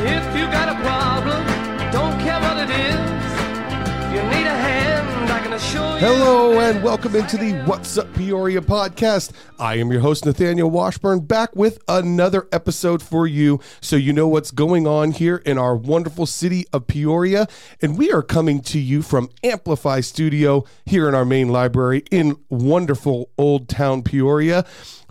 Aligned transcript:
If 0.00 0.36
you 0.36 0.46
got 0.46 0.68
a 0.68 0.80
problem, 0.80 1.44
don't 1.90 2.20
care 2.20 2.40
what 2.40 2.56
it 2.58 2.70
is. 2.70 3.18
You 4.14 4.22
need 4.30 4.46
a 4.46 4.56
hand, 4.56 5.32
I 5.32 5.40
can 5.42 5.52
assure 5.52 5.94
you. 5.94 5.98
Hello 5.98 6.60
and 6.60 6.84
welcome 6.84 7.16
into 7.16 7.36
the 7.36 7.54
What's 7.64 7.98
Up 7.98 8.14
Peoria 8.14 8.60
podcast. 8.60 9.32
I 9.58 9.74
am 9.74 9.90
your 9.90 10.00
host, 10.00 10.24
Nathaniel 10.24 10.70
Washburn, 10.70 11.26
back 11.26 11.56
with 11.56 11.82
another 11.88 12.46
episode 12.52 13.02
for 13.02 13.26
you 13.26 13.58
so 13.80 13.96
you 13.96 14.12
know 14.12 14.28
what's 14.28 14.52
going 14.52 14.86
on 14.86 15.10
here 15.10 15.38
in 15.38 15.58
our 15.58 15.74
wonderful 15.74 16.26
city 16.26 16.64
of 16.72 16.86
Peoria. 16.86 17.48
And 17.82 17.98
we 17.98 18.12
are 18.12 18.22
coming 18.22 18.60
to 18.62 18.78
you 18.78 19.02
from 19.02 19.28
Amplify 19.42 19.98
Studio 20.00 20.64
here 20.86 21.08
in 21.08 21.14
our 21.16 21.24
main 21.24 21.48
library 21.48 22.04
in 22.12 22.36
wonderful 22.48 23.30
Old 23.36 23.68
Town 23.68 24.04
Peoria. 24.04 24.64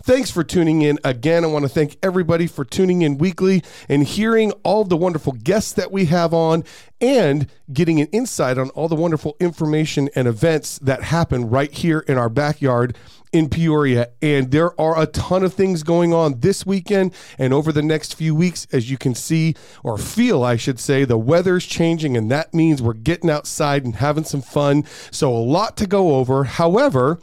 Thanks 0.08 0.30
for 0.30 0.42
tuning 0.42 0.80
in 0.80 0.98
again. 1.04 1.44
I 1.44 1.48
want 1.48 1.66
to 1.66 1.68
thank 1.68 1.98
everybody 2.02 2.46
for 2.46 2.64
tuning 2.64 3.02
in 3.02 3.18
weekly 3.18 3.62
and 3.90 4.02
hearing 4.02 4.52
all 4.62 4.84
the 4.84 4.96
wonderful 4.96 5.34
guests 5.34 5.72
that 5.72 5.92
we 5.92 6.06
have 6.06 6.32
on 6.32 6.64
and 6.98 7.46
getting 7.70 8.00
an 8.00 8.06
insight 8.06 8.56
on 8.56 8.70
all 8.70 8.88
the 8.88 8.94
wonderful 8.94 9.36
information 9.38 10.08
and 10.14 10.26
events 10.26 10.78
that 10.78 11.02
happen 11.02 11.50
right 11.50 11.70
here 11.70 11.98
in 12.08 12.16
our 12.16 12.30
backyard 12.30 12.96
in 13.34 13.50
Peoria. 13.50 14.08
And 14.22 14.50
there 14.50 14.80
are 14.80 14.98
a 14.98 15.04
ton 15.04 15.44
of 15.44 15.52
things 15.52 15.82
going 15.82 16.14
on 16.14 16.40
this 16.40 16.64
weekend 16.64 17.12
and 17.38 17.52
over 17.52 17.70
the 17.70 17.82
next 17.82 18.14
few 18.14 18.34
weeks. 18.34 18.66
As 18.72 18.90
you 18.90 18.96
can 18.96 19.14
see, 19.14 19.56
or 19.84 19.98
feel, 19.98 20.42
I 20.42 20.56
should 20.56 20.80
say, 20.80 21.04
the 21.04 21.18
weather's 21.18 21.66
changing, 21.66 22.16
and 22.16 22.30
that 22.30 22.54
means 22.54 22.80
we're 22.80 22.94
getting 22.94 23.28
outside 23.28 23.84
and 23.84 23.96
having 23.96 24.24
some 24.24 24.40
fun. 24.40 24.84
So, 25.10 25.30
a 25.30 25.36
lot 25.36 25.76
to 25.76 25.86
go 25.86 26.14
over. 26.14 26.44
However, 26.44 27.18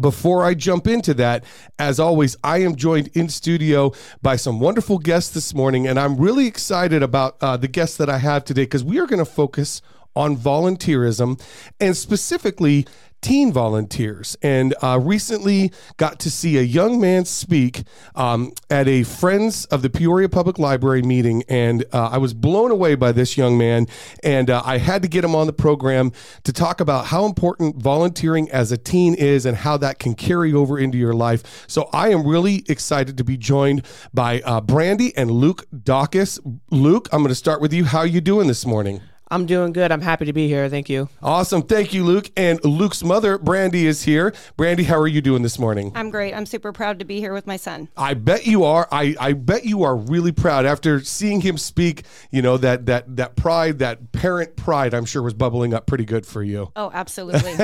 before 0.00 0.44
I 0.44 0.54
jump 0.54 0.86
into 0.86 1.14
that, 1.14 1.44
as 1.78 2.00
always, 2.00 2.36
I 2.42 2.58
am 2.58 2.76
joined 2.76 3.08
in 3.14 3.28
studio 3.28 3.92
by 4.22 4.36
some 4.36 4.60
wonderful 4.60 4.98
guests 4.98 5.32
this 5.32 5.54
morning, 5.54 5.86
and 5.86 5.98
I'm 5.98 6.16
really 6.16 6.46
excited 6.46 7.02
about 7.02 7.36
uh, 7.40 7.56
the 7.56 7.68
guests 7.68 7.96
that 7.98 8.10
I 8.10 8.18
have 8.18 8.44
today 8.44 8.62
because 8.62 8.84
we 8.84 8.98
are 8.98 9.06
going 9.06 9.24
to 9.24 9.30
focus 9.30 9.82
on 10.16 10.36
volunteerism 10.36 11.40
and 11.80 11.96
specifically 11.96 12.86
teen 13.24 13.50
volunteers. 13.50 14.36
And 14.42 14.74
uh, 14.82 15.00
recently 15.02 15.72
got 15.96 16.18
to 16.20 16.30
see 16.30 16.58
a 16.58 16.62
young 16.62 17.00
man 17.00 17.24
speak 17.24 17.84
um, 18.14 18.52
at 18.68 18.86
a 18.86 19.02
Friends 19.02 19.64
of 19.66 19.80
the 19.80 19.88
Peoria 19.88 20.28
Public 20.28 20.58
Library 20.58 21.00
meeting. 21.00 21.42
And 21.48 21.86
uh, 21.90 22.10
I 22.12 22.18
was 22.18 22.34
blown 22.34 22.70
away 22.70 22.96
by 22.96 23.12
this 23.12 23.38
young 23.38 23.56
man. 23.56 23.86
And 24.22 24.50
uh, 24.50 24.62
I 24.66 24.76
had 24.76 25.00
to 25.02 25.08
get 25.08 25.24
him 25.24 25.34
on 25.34 25.46
the 25.46 25.54
program 25.54 26.12
to 26.44 26.52
talk 26.52 26.80
about 26.80 27.06
how 27.06 27.24
important 27.24 27.76
volunteering 27.76 28.50
as 28.50 28.70
a 28.70 28.76
teen 28.76 29.14
is 29.14 29.46
and 29.46 29.56
how 29.56 29.78
that 29.78 29.98
can 29.98 30.14
carry 30.14 30.52
over 30.52 30.78
into 30.78 30.98
your 30.98 31.14
life. 31.14 31.64
So 31.66 31.88
I 31.94 32.10
am 32.10 32.26
really 32.26 32.62
excited 32.68 33.16
to 33.16 33.24
be 33.24 33.38
joined 33.38 33.86
by 34.12 34.42
uh, 34.42 34.60
Brandy 34.60 35.16
and 35.16 35.30
Luke 35.30 35.64
Daukas. 35.74 36.38
Luke, 36.70 37.08
I'm 37.10 37.20
going 37.20 37.30
to 37.30 37.34
start 37.34 37.62
with 37.62 37.72
you. 37.72 37.86
How 37.86 38.00
are 38.00 38.06
you 38.06 38.20
doing 38.20 38.48
this 38.48 38.66
morning? 38.66 39.00
I'm 39.28 39.46
doing 39.46 39.72
good. 39.72 39.90
I'm 39.90 40.00
happy 40.00 40.26
to 40.26 40.32
be 40.32 40.48
here. 40.48 40.68
Thank 40.68 40.88
you. 40.88 41.08
Awesome. 41.22 41.62
Thank 41.62 41.94
you, 41.94 42.04
Luke. 42.04 42.30
And 42.36 42.62
Luke's 42.64 43.02
mother, 43.02 43.38
Brandy, 43.38 43.86
is 43.86 44.02
here. 44.02 44.34
Brandy, 44.56 44.84
how 44.84 44.98
are 44.98 45.08
you 45.08 45.20
doing 45.20 45.42
this 45.42 45.58
morning? 45.58 45.92
I'm 45.94 46.10
great. 46.10 46.34
I'm 46.34 46.46
super 46.46 46.72
proud 46.72 46.98
to 46.98 47.04
be 47.04 47.20
here 47.20 47.32
with 47.32 47.46
my 47.46 47.56
son. 47.56 47.88
I 47.96 48.14
bet 48.14 48.46
you 48.46 48.64
are. 48.64 48.86
I, 48.92 49.16
I 49.18 49.32
bet 49.32 49.64
you 49.64 49.82
are 49.82 49.96
really 49.96 50.32
proud 50.32 50.66
after 50.66 51.00
seeing 51.00 51.40
him 51.40 51.58
speak. 51.58 52.04
You 52.30 52.42
know 52.42 52.56
that 52.58 52.86
that 52.86 53.16
that 53.16 53.36
pride, 53.36 53.78
that 53.78 54.12
parent 54.12 54.56
pride, 54.56 54.94
I'm 54.94 55.04
sure 55.04 55.22
was 55.22 55.34
bubbling 55.34 55.72
up 55.72 55.86
pretty 55.86 56.04
good 56.04 56.26
for 56.26 56.42
you. 56.42 56.70
Oh, 56.76 56.90
absolutely. 56.92 57.54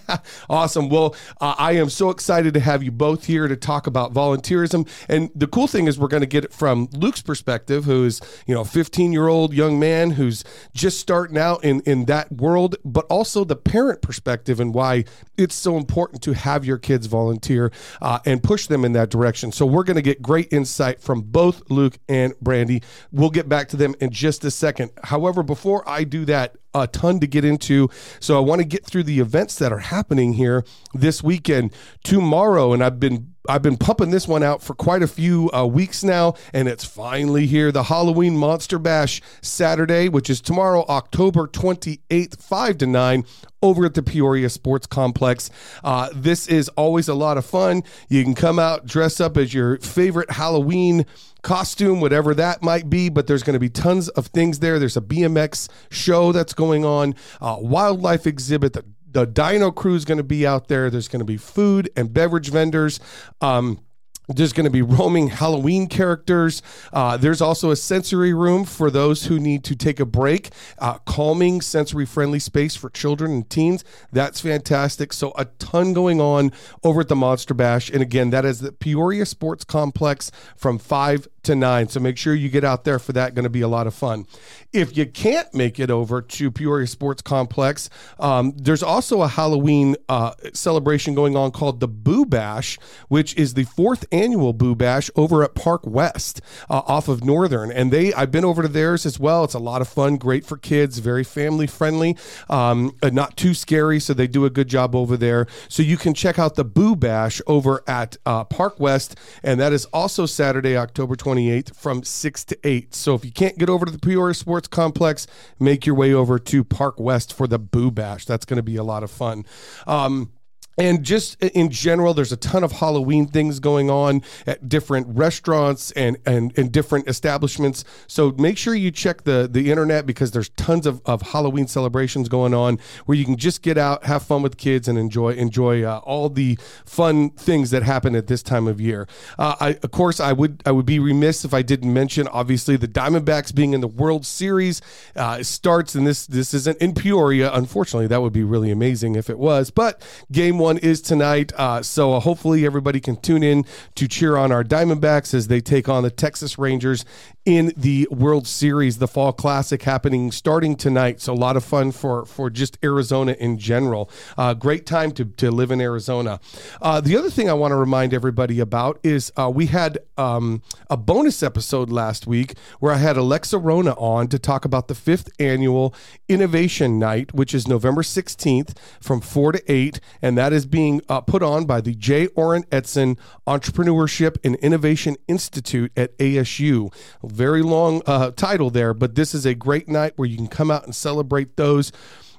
awesome. 0.50 0.88
Well, 0.88 1.16
uh, 1.40 1.54
I 1.58 1.72
am 1.72 1.88
so 1.88 2.10
excited 2.10 2.54
to 2.54 2.60
have 2.60 2.82
you 2.82 2.90
both 2.90 3.24
here 3.24 3.48
to 3.48 3.56
talk 3.56 3.86
about 3.86 4.12
volunteerism. 4.12 4.88
And 5.08 5.30
the 5.34 5.46
cool 5.46 5.66
thing 5.66 5.86
is, 5.86 5.98
we're 5.98 6.08
going 6.08 6.20
to 6.22 6.26
get 6.26 6.44
it 6.44 6.52
from 6.52 6.88
Luke's 6.92 7.22
perspective, 7.22 7.84
who 7.84 8.04
is 8.04 8.20
you 8.46 8.54
know, 8.54 8.60
a 8.60 8.64
15 8.64 9.12
year 9.12 9.28
old 9.28 9.54
young 9.54 9.78
man 9.78 10.10
who's 10.10 10.44
just 10.74 11.05
starting 11.06 11.38
out 11.38 11.62
in 11.62 11.80
in 11.82 12.06
that 12.06 12.32
world, 12.32 12.74
but 12.84 13.06
also 13.08 13.44
the 13.44 13.54
parent 13.54 14.02
perspective 14.02 14.58
and 14.58 14.74
why 14.74 15.04
it's 15.38 15.54
so 15.54 15.76
important 15.76 16.20
to 16.20 16.32
have 16.32 16.64
your 16.64 16.78
kids 16.78 17.06
volunteer 17.06 17.70
uh, 18.02 18.18
and 18.26 18.42
push 18.42 18.66
them 18.66 18.84
in 18.84 18.90
that 18.90 19.08
direction. 19.08 19.52
So 19.52 19.64
we're 19.66 19.84
going 19.84 19.94
to 19.94 20.02
get 20.02 20.20
great 20.20 20.52
insight 20.52 21.00
from 21.00 21.22
both 21.22 21.62
Luke 21.70 21.96
and 22.08 22.34
Brandy. 22.40 22.82
We'll 23.12 23.30
get 23.30 23.48
back 23.48 23.68
to 23.68 23.76
them 23.76 23.94
in 24.00 24.10
just 24.10 24.44
a 24.44 24.50
second. 24.50 24.90
However, 25.04 25.44
before 25.44 25.88
I 25.88 26.02
do 26.02 26.24
that, 26.24 26.56
a 26.74 26.88
ton 26.88 27.20
to 27.20 27.26
get 27.28 27.44
into. 27.44 27.88
So 28.18 28.36
I 28.36 28.40
want 28.40 28.60
to 28.60 28.66
get 28.66 28.84
through 28.84 29.04
the 29.04 29.20
events 29.20 29.54
that 29.60 29.72
are 29.72 29.78
happening 29.78 30.32
here 30.32 30.64
this 30.92 31.22
weekend. 31.22 31.72
Tomorrow, 32.02 32.72
and 32.72 32.82
I've 32.82 32.98
been 32.98 33.35
I've 33.48 33.62
been 33.62 33.76
pumping 33.76 34.10
this 34.10 34.28
one 34.28 34.42
out 34.42 34.62
for 34.62 34.74
quite 34.74 35.02
a 35.02 35.06
few 35.06 35.50
uh, 35.52 35.66
weeks 35.66 36.02
now, 36.04 36.34
and 36.52 36.68
it's 36.68 36.84
finally 36.84 37.46
here. 37.46 37.72
The 37.72 37.84
Halloween 37.84 38.36
Monster 38.36 38.78
Bash 38.78 39.20
Saturday, 39.40 40.08
which 40.08 40.30
is 40.30 40.40
tomorrow, 40.40 40.84
October 40.88 41.46
28th, 41.46 42.40
5 42.40 42.78
to 42.78 42.86
9, 42.86 43.24
over 43.62 43.84
at 43.86 43.94
the 43.94 44.02
Peoria 44.02 44.48
Sports 44.48 44.86
Complex. 44.86 45.50
Uh, 45.82 46.08
this 46.14 46.46
is 46.46 46.68
always 46.70 47.08
a 47.08 47.14
lot 47.14 47.38
of 47.38 47.46
fun. 47.46 47.82
You 48.08 48.22
can 48.22 48.34
come 48.34 48.58
out, 48.58 48.86
dress 48.86 49.20
up 49.20 49.36
as 49.36 49.52
your 49.54 49.78
favorite 49.78 50.30
Halloween 50.30 51.06
costume, 51.42 52.00
whatever 52.00 52.34
that 52.34 52.62
might 52.62 52.90
be, 52.90 53.08
but 53.08 53.26
there's 53.26 53.42
going 53.42 53.54
to 53.54 53.60
be 53.60 53.68
tons 53.68 54.08
of 54.10 54.26
things 54.26 54.58
there. 54.58 54.78
There's 54.78 54.96
a 54.96 55.00
BMX 55.00 55.68
show 55.90 56.32
that's 56.32 56.52
going 56.52 56.84
on, 56.84 57.14
uh, 57.40 57.56
wildlife 57.60 58.26
exhibit, 58.26 58.72
the 58.72 58.84
the 59.16 59.24
Dino 59.24 59.70
Crew 59.70 59.94
is 59.94 60.04
going 60.04 60.18
to 60.18 60.24
be 60.24 60.46
out 60.46 60.68
there. 60.68 60.90
There's 60.90 61.08
going 61.08 61.20
to 61.20 61.24
be 61.24 61.38
food 61.38 61.88
and 61.96 62.12
beverage 62.12 62.50
vendors. 62.50 63.00
Um, 63.40 63.80
there's 64.28 64.52
going 64.52 64.64
to 64.64 64.70
be 64.70 64.82
roaming 64.82 65.28
Halloween 65.28 65.86
characters. 65.86 66.60
Uh, 66.92 67.16
there's 67.16 67.40
also 67.40 67.70
a 67.70 67.76
sensory 67.76 68.34
room 68.34 68.66
for 68.66 68.90
those 68.90 69.24
who 69.24 69.38
need 69.38 69.64
to 69.64 69.74
take 69.74 70.00
a 70.00 70.04
break, 70.04 70.50
uh, 70.78 70.98
calming, 70.98 71.62
sensory 71.62 72.04
friendly 72.04 72.40
space 72.40 72.76
for 72.76 72.90
children 72.90 73.30
and 73.30 73.48
teens. 73.48 73.84
That's 74.12 74.40
fantastic. 74.42 75.14
So, 75.14 75.32
a 75.38 75.46
ton 75.46 75.94
going 75.94 76.20
on 76.20 76.52
over 76.84 77.00
at 77.00 77.08
the 77.08 77.16
Monster 77.16 77.54
Bash. 77.54 77.88
And 77.88 78.02
again, 78.02 78.28
that 78.30 78.44
is 78.44 78.60
the 78.60 78.72
Peoria 78.72 79.24
Sports 79.24 79.64
Complex 79.64 80.30
from 80.56 80.78
5 80.78 81.26
to 81.46 81.56
9. 81.56 81.88
So, 81.88 82.00
make 82.00 82.16
sure 82.18 82.34
you 82.34 82.48
get 82.48 82.64
out 82.64 82.84
there 82.84 82.98
for 82.98 83.12
that. 83.12 83.34
Going 83.34 83.44
to 83.44 83.50
be 83.50 83.62
a 83.62 83.68
lot 83.68 83.86
of 83.86 83.94
fun. 83.94 84.26
If 84.72 84.96
you 84.96 85.06
can't 85.06 85.52
make 85.54 85.80
it 85.80 85.90
over 85.90 86.20
to 86.20 86.50
Peoria 86.50 86.86
Sports 86.86 87.22
Complex, 87.22 87.88
um, 88.18 88.52
there's 88.56 88.82
also 88.82 89.22
a 89.22 89.28
Halloween 89.28 89.96
uh, 90.08 90.32
celebration 90.52 91.14
going 91.14 91.36
on 91.36 91.50
called 91.50 91.80
the 91.80 91.88
Boo 91.88 92.26
Bash, 92.26 92.78
which 93.08 93.34
is 93.36 93.54
the 93.54 93.64
fourth 93.64 94.04
annual 94.12 94.52
Boo 94.52 94.74
Bash 94.74 95.10
over 95.16 95.42
at 95.42 95.54
Park 95.54 95.86
West 95.86 96.40
uh, 96.68 96.82
off 96.86 97.08
of 97.08 97.24
Northern. 97.24 97.72
And 97.72 97.90
they, 97.90 98.12
I've 98.12 98.30
been 98.30 98.44
over 98.44 98.62
to 98.62 98.68
theirs 98.68 99.06
as 99.06 99.18
well. 99.18 99.44
It's 99.44 99.54
a 99.54 99.58
lot 99.58 99.80
of 99.80 99.88
fun, 99.88 100.16
great 100.16 100.44
for 100.44 100.56
kids, 100.56 100.98
very 100.98 101.24
family 101.24 101.66
friendly, 101.66 102.16
um, 102.50 102.94
not 103.02 103.36
too 103.36 103.54
scary. 103.54 104.00
So 104.00 104.12
they 104.12 104.26
do 104.26 104.44
a 104.44 104.50
good 104.50 104.68
job 104.68 104.94
over 104.94 105.16
there. 105.16 105.46
So 105.68 105.82
you 105.82 105.96
can 105.96 106.14
check 106.14 106.38
out 106.38 106.54
the 106.54 106.64
Boo 106.64 106.96
Bash 106.96 107.40
over 107.46 107.82
at 107.86 108.16
uh, 108.26 108.44
Park 108.44 108.78
West. 108.78 109.16
And 109.42 109.58
that 109.60 109.72
is 109.72 109.86
also 109.86 110.26
Saturday, 110.26 110.76
October 110.76 111.16
28th 111.36 111.76
from 111.76 112.02
6 112.02 112.44
to 112.44 112.58
8. 112.64 112.94
So 112.94 113.14
if 113.14 113.24
you 113.24 113.32
can't 113.32 113.58
get 113.58 113.68
over 113.68 113.86
to 113.86 113.92
the 113.92 113.98
Peoria 113.98 114.34
Sports 114.34 114.68
Complex, 114.68 115.26
make 115.58 115.86
your 115.86 115.94
way 115.94 116.12
over 116.12 116.38
to 116.38 116.64
Park 116.64 116.98
West 116.98 117.32
for 117.32 117.46
the 117.46 117.58
Boo 117.58 117.90
Bash. 117.90 118.24
That's 118.24 118.44
going 118.44 118.56
to 118.56 118.62
be 118.62 118.76
a 118.76 118.84
lot 118.84 119.02
of 119.02 119.10
fun. 119.10 119.44
Um, 119.86 120.32
and 120.78 121.02
just 121.02 121.42
in 121.42 121.70
general, 121.70 122.12
there's 122.12 122.32
a 122.32 122.36
ton 122.36 122.62
of 122.62 122.72
Halloween 122.72 123.26
things 123.26 123.60
going 123.60 123.90
on 123.90 124.22
at 124.46 124.68
different 124.68 125.06
restaurants 125.08 125.90
and, 125.92 126.18
and, 126.26 126.56
and 126.58 126.70
different 126.70 127.08
establishments. 127.08 127.84
So 128.06 128.32
make 128.32 128.58
sure 128.58 128.74
you 128.74 128.90
check 128.90 129.22
the, 129.22 129.48
the 129.50 129.70
internet 129.70 130.06
because 130.06 130.32
there's 130.32 130.50
tons 130.50 130.86
of, 130.86 131.00
of 131.06 131.22
Halloween 131.22 131.66
celebrations 131.66 132.28
going 132.28 132.52
on 132.52 132.78
where 133.06 133.16
you 133.16 133.24
can 133.24 133.36
just 133.36 133.62
get 133.62 133.78
out, 133.78 134.04
have 134.04 134.22
fun 134.22 134.42
with 134.42 134.56
kids, 134.56 134.86
and 134.88 134.98
enjoy 134.98 135.30
enjoy 135.30 135.82
uh, 135.82 135.98
all 136.04 136.28
the 136.28 136.58
fun 136.84 137.30
things 137.30 137.70
that 137.70 137.82
happen 137.82 138.14
at 138.14 138.26
this 138.26 138.42
time 138.42 138.66
of 138.66 138.80
year. 138.80 139.08
Uh, 139.38 139.54
I, 139.60 139.78
of 139.82 139.90
course, 139.90 140.20
I 140.20 140.32
would 140.32 140.62
I 140.66 140.72
would 140.72 140.86
be 140.86 140.98
remiss 140.98 141.44
if 141.44 141.54
I 141.54 141.62
didn't 141.62 141.92
mention 141.92 142.28
obviously 142.28 142.76
the 142.76 142.88
Diamondbacks 142.88 143.54
being 143.54 143.72
in 143.72 143.80
the 143.80 143.88
World 143.88 144.26
Series 144.26 144.82
uh, 145.14 145.42
starts, 145.42 145.94
and 145.94 146.06
this 146.06 146.26
this 146.26 146.52
isn't 146.52 146.78
in 146.78 146.94
Peoria. 146.94 147.52
Unfortunately, 147.54 148.06
that 148.08 148.20
would 148.20 148.32
be 148.32 148.44
really 148.44 148.70
amazing 148.70 149.14
if 149.16 149.30
it 149.30 149.38
was. 149.38 149.70
But 149.70 150.02
game 150.30 150.58
one 150.58 150.65
one 150.66 150.78
is 150.78 151.00
tonight. 151.00 151.52
Uh, 151.54 151.80
so 151.80 152.12
uh, 152.12 152.18
hopefully 152.18 152.66
everybody 152.66 152.98
can 152.98 153.14
tune 153.14 153.44
in 153.44 153.64
to 153.94 154.08
cheer 154.08 154.36
on 154.36 154.50
our 154.50 154.64
Diamondbacks 154.64 155.32
as 155.32 155.46
they 155.46 155.60
take 155.60 155.88
on 155.88 156.02
the 156.02 156.10
Texas 156.10 156.58
Rangers 156.58 157.04
in 157.46 157.72
the 157.76 158.08
World 158.10 158.46
Series, 158.46 158.98
the 158.98 159.06
Fall 159.06 159.32
Classic 159.32 159.80
happening 159.84 160.32
starting 160.32 160.74
tonight. 160.74 161.20
So 161.20 161.32
a 161.32 161.34
lot 161.34 161.56
of 161.56 161.64
fun 161.64 161.92
for 161.92 162.26
for 162.26 162.50
just 162.50 162.76
Arizona 162.84 163.36
in 163.38 163.56
general. 163.56 164.10
Uh, 164.36 164.52
great 164.52 164.84
time 164.84 165.12
to 165.12 165.24
to 165.24 165.50
live 165.52 165.70
in 165.70 165.80
Arizona. 165.80 166.40
Uh, 166.82 167.00
the 167.00 167.16
other 167.16 167.30
thing 167.30 167.48
I 167.48 167.54
want 167.54 167.70
to 167.70 167.76
remind 167.76 168.12
everybody 168.12 168.58
about 168.58 168.98
is 169.04 169.32
uh, 169.36 169.50
we 169.54 169.66
had 169.66 169.98
um, 170.18 170.62
a 170.90 170.96
bonus 170.96 171.42
episode 171.42 171.88
last 171.90 172.26
week 172.26 172.54
where 172.80 172.92
I 172.92 172.96
had 172.96 173.16
Alexa 173.16 173.58
Rona 173.58 173.92
on 173.92 174.26
to 174.28 174.38
talk 174.38 174.64
about 174.64 174.88
the 174.88 174.94
fifth 174.94 175.30
annual 175.38 175.94
Innovation 176.28 176.98
Night, 176.98 177.32
which 177.32 177.54
is 177.54 177.68
November 177.68 178.02
16th 178.02 178.76
from 179.00 179.20
4 179.20 179.52
to 179.52 179.72
8. 179.72 180.00
And 180.20 180.36
that 180.36 180.52
is 180.52 180.66
being 180.66 181.00
uh, 181.08 181.20
put 181.20 181.42
on 181.42 181.64
by 181.64 181.80
the 181.80 181.94
J. 181.94 182.26
Orin 182.28 182.64
Edson 182.72 183.16
Entrepreneurship 183.46 184.36
and 184.42 184.56
Innovation 184.56 185.16
Institute 185.28 185.92
at 185.96 186.16
ASU 186.18 186.92
very 187.36 187.62
long 187.62 188.02
uh, 188.06 188.30
title 188.30 188.70
there, 188.70 188.94
but 188.94 189.14
this 189.14 189.34
is 189.34 189.44
a 189.44 189.54
great 189.54 189.88
night 189.88 190.14
where 190.16 190.26
you 190.26 190.36
can 190.36 190.48
come 190.48 190.70
out 190.70 190.84
and 190.84 190.94
celebrate 190.94 191.56
those 191.56 191.92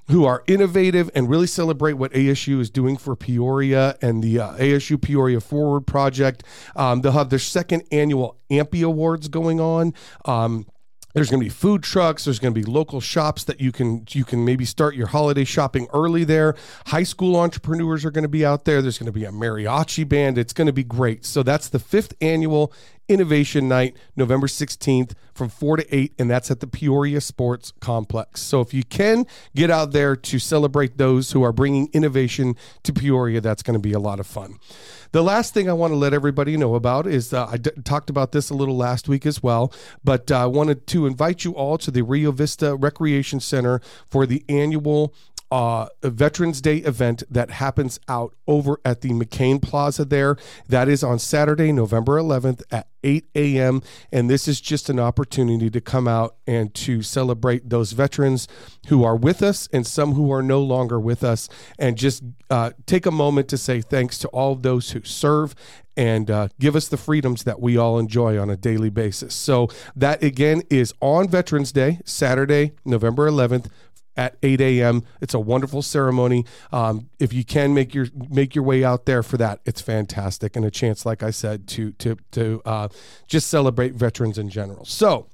who 0.10 0.26
are 0.26 0.44
innovative 0.48 1.12
and 1.14 1.30
really 1.30 1.48
celebrate 1.48 1.94
what 1.94 2.12
ASU 2.14 2.60
is 2.60 2.70
doing 2.70 2.98
for 2.98 3.16
Peoria 3.16 3.98
and 4.02 4.24
the 4.24 4.40
uh, 4.40 4.54
ASU 4.54 5.00
Peoria 5.00 5.40
Forward 5.40 5.86
Project. 5.86 6.44
Um, 6.76 7.02
they'll 7.02 7.12
have 7.12 7.30
their 7.30 7.40
second 7.40 7.84
annual 7.92 8.38
AMPI 8.50 8.84
Awards 8.86 9.28
going 9.28 9.60
on. 9.60 9.94
Um, 10.26 10.66
there's 11.14 11.32
going 11.32 11.40
to 11.40 11.46
be 11.46 11.50
food 11.50 11.82
trucks. 11.82 12.26
There's 12.26 12.38
going 12.38 12.54
to 12.54 12.60
be 12.60 12.64
local 12.64 13.02
shops 13.02 13.44
that 13.46 13.60
you 13.60 13.72
can 13.72 14.06
you 14.12 14.24
can 14.24 14.46
maybe 14.46 14.66
start 14.66 14.96
your 14.96 15.08
holiday 15.08 15.46
shopping 15.46 15.88
early 15.92 16.24
there. 16.24 16.56
High 16.86 17.04
school 17.04 17.36
entrepreneurs 17.38 18.06
are 18.06 18.12
going 18.12 18.24
to 18.24 18.30
be 18.30 18.46
out 18.46 18.66
there. 18.66 18.84
There's 18.84 19.00
going 19.00 19.08
to 19.08 19.12
be 19.12 19.26
a 19.26 19.32
mariachi 19.32 20.08
band. 20.08 20.38
It's 20.38 20.54
going 20.54 20.68
to 20.68 20.74
be 20.74 20.84
great. 20.84 21.26
So 21.26 21.42
that's 21.42 21.70
the 21.70 21.80
fifth 21.80 22.14
annual 22.22 22.72
Innovation 23.08 23.68
Night, 23.68 23.96
November 24.16 24.48
16th 24.48 25.14
from 25.34 25.50
4 25.50 25.78
to 25.78 25.96
8, 25.96 26.14
and 26.20 26.30
that's 26.30 26.52
at 26.52 26.60
the 26.60 26.68
Peoria 26.68 27.22
Sports 27.22 27.72
Complex. 27.80 28.42
So 28.42 28.62
if 28.62 28.74
you 28.74 28.84
can 28.84 29.26
get 29.56 29.70
out 29.70 29.92
there 29.92 30.16
to 30.16 30.40
celebrate 30.40 30.98
those 30.98 31.32
who 31.32 31.44
are 31.44 31.54
bringing 31.54 31.90
innovation 31.94 32.56
to 32.84 32.92
Peoria, 32.92 33.40
that's 33.40 33.64
going 33.64 33.76
to 33.76 33.80
be 33.80 33.94
a 33.94 34.00
lot 34.00 34.20
of 34.20 34.28
fun. 34.28 34.58
The 35.12 35.24
last 35.24 35.54
thing 35.54 35.70
I 35.70 35.74
want 35.74 35.92
to 35.92 35.98
let 35.98 36.14
everybody 36.14 36.58
know 36.58 36.76
about 36.76 37.08
is 37.08 37.34
uh, 37.34 37.48
I 37.48 37.58
d- 37.58 37.72
talked 37.86 38.10
about 38.10 38.34
this 38.34 38.50
a 38.50 38.54
little 38.54 38.76
last 38.76 39.08
week 39.08 39.26
as 39.26 39.42
well, 39.42 39.72
but 40.04 40.30
I 40.32 40.42
uh, 40.42 40.48
wanted 40.50 40.86
to 40.88 41.06
invite 41.06 41.46
you 41.46 41.54
all 41.54 41.78
to 41.78 41.92
the 41.92 42.02
Rio 42.02 42.32
Vista 42.32 42.76
Recreation 42.76 43.40
Center 43.40 43.80
for 44.06 44.26
the 44.26 44.44
annual 44.50 45.14
uh, 45.52 45.88
Veterans 46.04 46.62
Day 46.62 46.78
event 46.78 47.24
that 47.30 47.52
happens 47.52 48.00
out 48.08 48.36
over 48.48 48.80
at 48.84 49.02
the 49.02 49.10
McCain 49.10 49.62
Plaza 49.62 50.06
there. 50.06 50.38
That 50.68 50.90
is 50.90 51.04
on 51.04 51.20
Saturday, 51.20 51.72
November 51.72 52.20
11th 52.20 52.64
at 52.72 52.88
8 53.04 53.26
a.m. 53.36 53.82
And 54.12 54.30
this 54.30 54.48
is 54.48 54.60
just 54.60 54.90
an 54.90 55.00
opportunity 55.00 55.70
to 55.70 55.80
come 55.80 56.08
out 56.08 56.36
and 56.46 56.74
to 56.76 57.02
celebrate 57.02 57.70
those 57.70 57.94
veterans 57.94 58.48
who 58.88 59.04
are 59.04 59.16
with 59.16 59.42
us 59.42 59.70
and 59.72 59.88
some 59.88 60.14
who 60.14 60.32
are 60.32 60.44
no 60.44 60.62
longer 60.62 61.00
with 61.00 61.24
us, 61.24 61.48
and 61.80 61.98
just 61.98 62.24
uh, 62.50 62.72
take 62.86 63.06
a 63.06 63.12
moment 63.12 63.48
to 63.50 63.58
say 63.58 63.82
thanks 63.82 64.18
to 64.20 64.28
all 64.30 64.56
those 64.56 64.92
who 64.92 65.02
serve 65.04 65.56
and 65.96 66.30
uh, 66.30 66.48
give 66.60 66.76
us 66.76 66.88
the 66.88 66.98
freedoms 66.98 67.44
that 67.44 67.60
we 67.60 67.76
all 67.76 67.98
enjoy 67.98 68.40
on 68.40 68.50
a 68.50 68.58
daily 68.58 68.90
basis. 68.90 69.34
So, 69.34 69.68
that 69.96 70.22
again 70.22 70.62
is 70.70 70.94
on 71.02 71.28
Veterans 71.28 71.72
Day, 71.72 72.00
Saturday, 72.06 72.74
November 72.86 73.30
11th 73.30 73.68
at 74.18 74.38
8 74.44 74.60
a.m. 74.60 75.04
It's 75.22 75.34
a 75.34 75.40
wonderful 75.40 75.82
ceremony. 75.82 76.46
Um, 76.72 77.10
if 77.20 77.32
you 77.32 77.46
can 77.46 77.74
make 77.74 77.94
your 77.94 78.08
make 78.30 78.56
your 78.56 78.64
way 78.64 78.84
out 78.84 79.06
there 79.06 79.24
for 79.24 79.38
that, 79.38 79.62
it's 79.66 79.80
fantastic 79.80 80.56
and 80.56 80.66
a 80.66 80.72
chance, 80.72 81.06
like 81.06 81.24
I 81.24 81.30
said, 81.30 81.68
to 81.70 81.92
to 81.94 82.18
to 82.32 82.62
uh, 82.66 82.88
just 83.28 83.48
celebrate 83.48 83.94
veterans 83.94 84.38
in 84.38 84.50
general. 84.50 84.86
So 84.86 85.28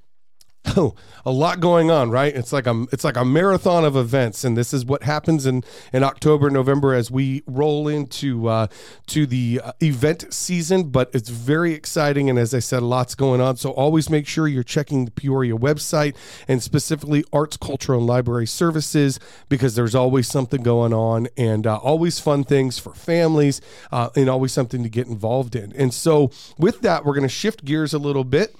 Oh, 0.65 0.95
a 1.25 1.31
lot 1.31 1.60
going 1.60 1.92
on, 1.92 2.10
right? 2.10 2.33
It's 2.36 2.51
like 2.51 2.68
a 2.68 2.86
it's 2.92 3.04
like 3.04 3.18
a 3.18 3.25
marathon 3.25 3.86
of 3.86 3.95
events, 3.95 4.44
and 4.44 4.57
this 4.57 4.74
is 4.74 4.86
what 4.86 5.04
happens 5.04 5.45
in 5.45 5.63
in 5.92 6.04
October, 6.04 6.50
November 6.50 6.94
as 6.94 7.12
we 7.12 7.44
roll 7.48 7.88
into 7.88 8.48
uh, 8.48 8.68
to 9.07 9.25
the 9.25 9.62
uh, 9.63 9.71
event 9.81 10.33
season. 10.33 10.89
But 10.89 11.10
it's 11.13 11.30
very 11.30 11.74
exciting, 11.74 12.30
and 12.30 12.39
as 12.39 12.54
I 12.54 12.60
said, 12.60 12.81
lots 12.81 13.15
going 13.15 13.42
on. 13.42 13.57
So 13.57 13.71
always 13.71 14.10
make 14.10 14.27
sure 14.27 14.48
you're 14.48 14.63
checking 14.63 15.06
the 15.06 15.12
Peoria 15.12 15.56
website 15.56 16.15
and 16.48 16.62
specifically 16.62 17.24
Arts, 17.31 17.57
Culture, 17.57 17.94
and 17.94 18.06
Library 18.06 18.48
Services 18.48 19.19
because 19.50 19.75
there's 19.75 19.95
always 19.95 20.27
something 20.27 20.62
going 20.63 20.94
on, 20.94 21.27
and 21.38 21.68
uh, 21.68 21.77
always 21.77 22.19
fun 22.19 22.44
things 22.44 22.80
for 22.80 22.94
families, 22.94 23.62
uh, 23.92 24.10
and 24.15 24.30
always 24.30 24.51
something 24.51 24.83
to 24.83 24.89
get 24.89 25.07
involved 25.07 25.56
in. 25.56 25.74
And 25.74 25.94
so 25.94 26.31
with 26.57 26.81
that, 26.81 27.06
we're 27.06 27.13
going 27.13 27.24
to 27.24 27.30
shift 27.30 27.65
gears 27.65 27.94
a 27.94 28.00
little 28.00 28.24
bit. 28.24 28.56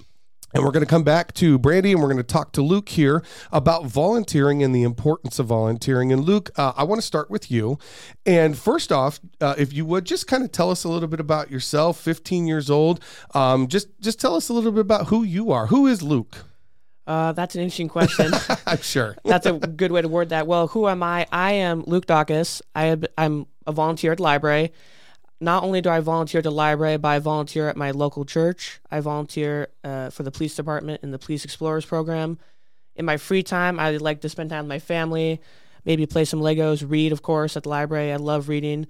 And 0.54 0.64
we're 0.64 0.72
going 0.72 0.86
to 0.86 0.90
come 0.90 1.04
back 1.04 1.34
to 1.36 1.58
Brandy 1.58 1.92
and 1.92 2.02
we're 2.02 2.08
going 2.08 2.18
to 2.18 2.24
talk 2.24 2.52
to 2.54 2.62
Luke 2.62 2.90
here 2.90 3.24
about 3.52 3.86
volunteering 3.86 4.62
and 4.62 4.74
the 4.74 4.84
importance 4.84 5.40
of 5.40 5.48
volunteering. 5.48 6.12
And 6.14 6.24
Luke, 6.24 6.52
uh, 6.58 6.74
I 6.76 6.84
want 6.84 7.02
to 7.02 7.06
start 7.06 7.30
with 7.32 7.50
you. 7.50 7.80
And 8.26 8.58
first 8.58 8.92
off, 8.92 9.20
uh, 9.42 9.56
if 9.58 9.74
you 9.74 9.86
would 9.86 10.06
just 10.06 10.28
kind 10.28 10.44
of 10.44 10.52
tell 10.52 10.70
us 10.70 10.84
a 10.84 10.90
little 10.90 11.08
bit 11.08 11.20
about 11.20 11.50
yourself, 11.50 12.00
15 12.00 12.46
years 12.46 12.70
old. 12.70 13.00
Um, 13.34 13.68
just, 13.68 13.88
just 14.00 14.20
tell 14.20 14.36
us 14.36 14.50
a 14.50 14.54
little 14.54 14.72
bit 14.72 14.82
about 14.82 15.08
who 15.08 15.24
you 15.24 15.52
are. 15.52 15.68
Who 15.68 15.88
is 15.88 16.04
Luke? 16.04 16.46
Uh, 17.06 17.32
that's 17.34 17.56
an 17.56 17.62
interesting 17.62 17.90
question. 17.90 18.32
I'm 18.68 18.82
sure. 18.82 19.16
that's 19.26 19.46
a 19.46 19.54
good 19.54 19.92
way 19.92 20.02
to 20.02 20.08
word 20.08 20.30
that. 20.30 20.48
Well, 20.48 20.68
who 20.68 20.88
am 20.88 21.04
I? 21.04 21.26
I 21.32 21.54
am 21.54 21.84
Luke 21.86 22.06
Daukas. 22.06 22.62
I 22.76 22.86
am, 22.86 23.04
I'm 23.18 23.48
a 23.66 23.72
volunteer 23.72 24.12
at 24.12 24.18
the 24.18 24.24
library 24.24 24.72
not 25.44 25.64
only 25.64 25.82
do 25.82 25.90
I 25.90 26.00
volunteer 26.00 26.40
at 26.40 26.44
the 26.44 26.52
library, 26.52 26.98
but 26.98 27.10
I 27.10 27.20
volunteer 27.20 27.70
at 27.70 27.78
my 27.78 27.92
local 27.92 28.26
church. 28.26 28.80
I 28.90 29.00
volunteer 29.00 29.68
uh, 29.84 30.10
for 30.10 30.24
the 30.24 30.32
police 30.32 30.56
department 30.56 31.04
in 31.04 31.12
the 31.12 31.20
Police 31.20 31.46
Explorers 31.46 31.86
program. 31.86 32.40
In 32.96 33.06
my 33.06 33.18
free 33.18 33.44
time, 33.44 33.80
I 33.80 33.92
like 33.98 34.22
to 34.22 34.30
spend 34.30 34.50
time 34.50 34.66
with 34.66 34.70
my 34.70 34.80
family, 34.80 35.42
maybe 35.86 36.06
play 36.06 36.26
some 36.26 36.40
Legos, 36.40 36.90
read, 36.90 37.12
of 37.12 37.22
course, 37.22 37.58
at 37.58 37.64
the 37.64 37.70
library. 37.70 38.12
I 38.12 38.18
love 38.18 38.50
reading. 38.50 38.88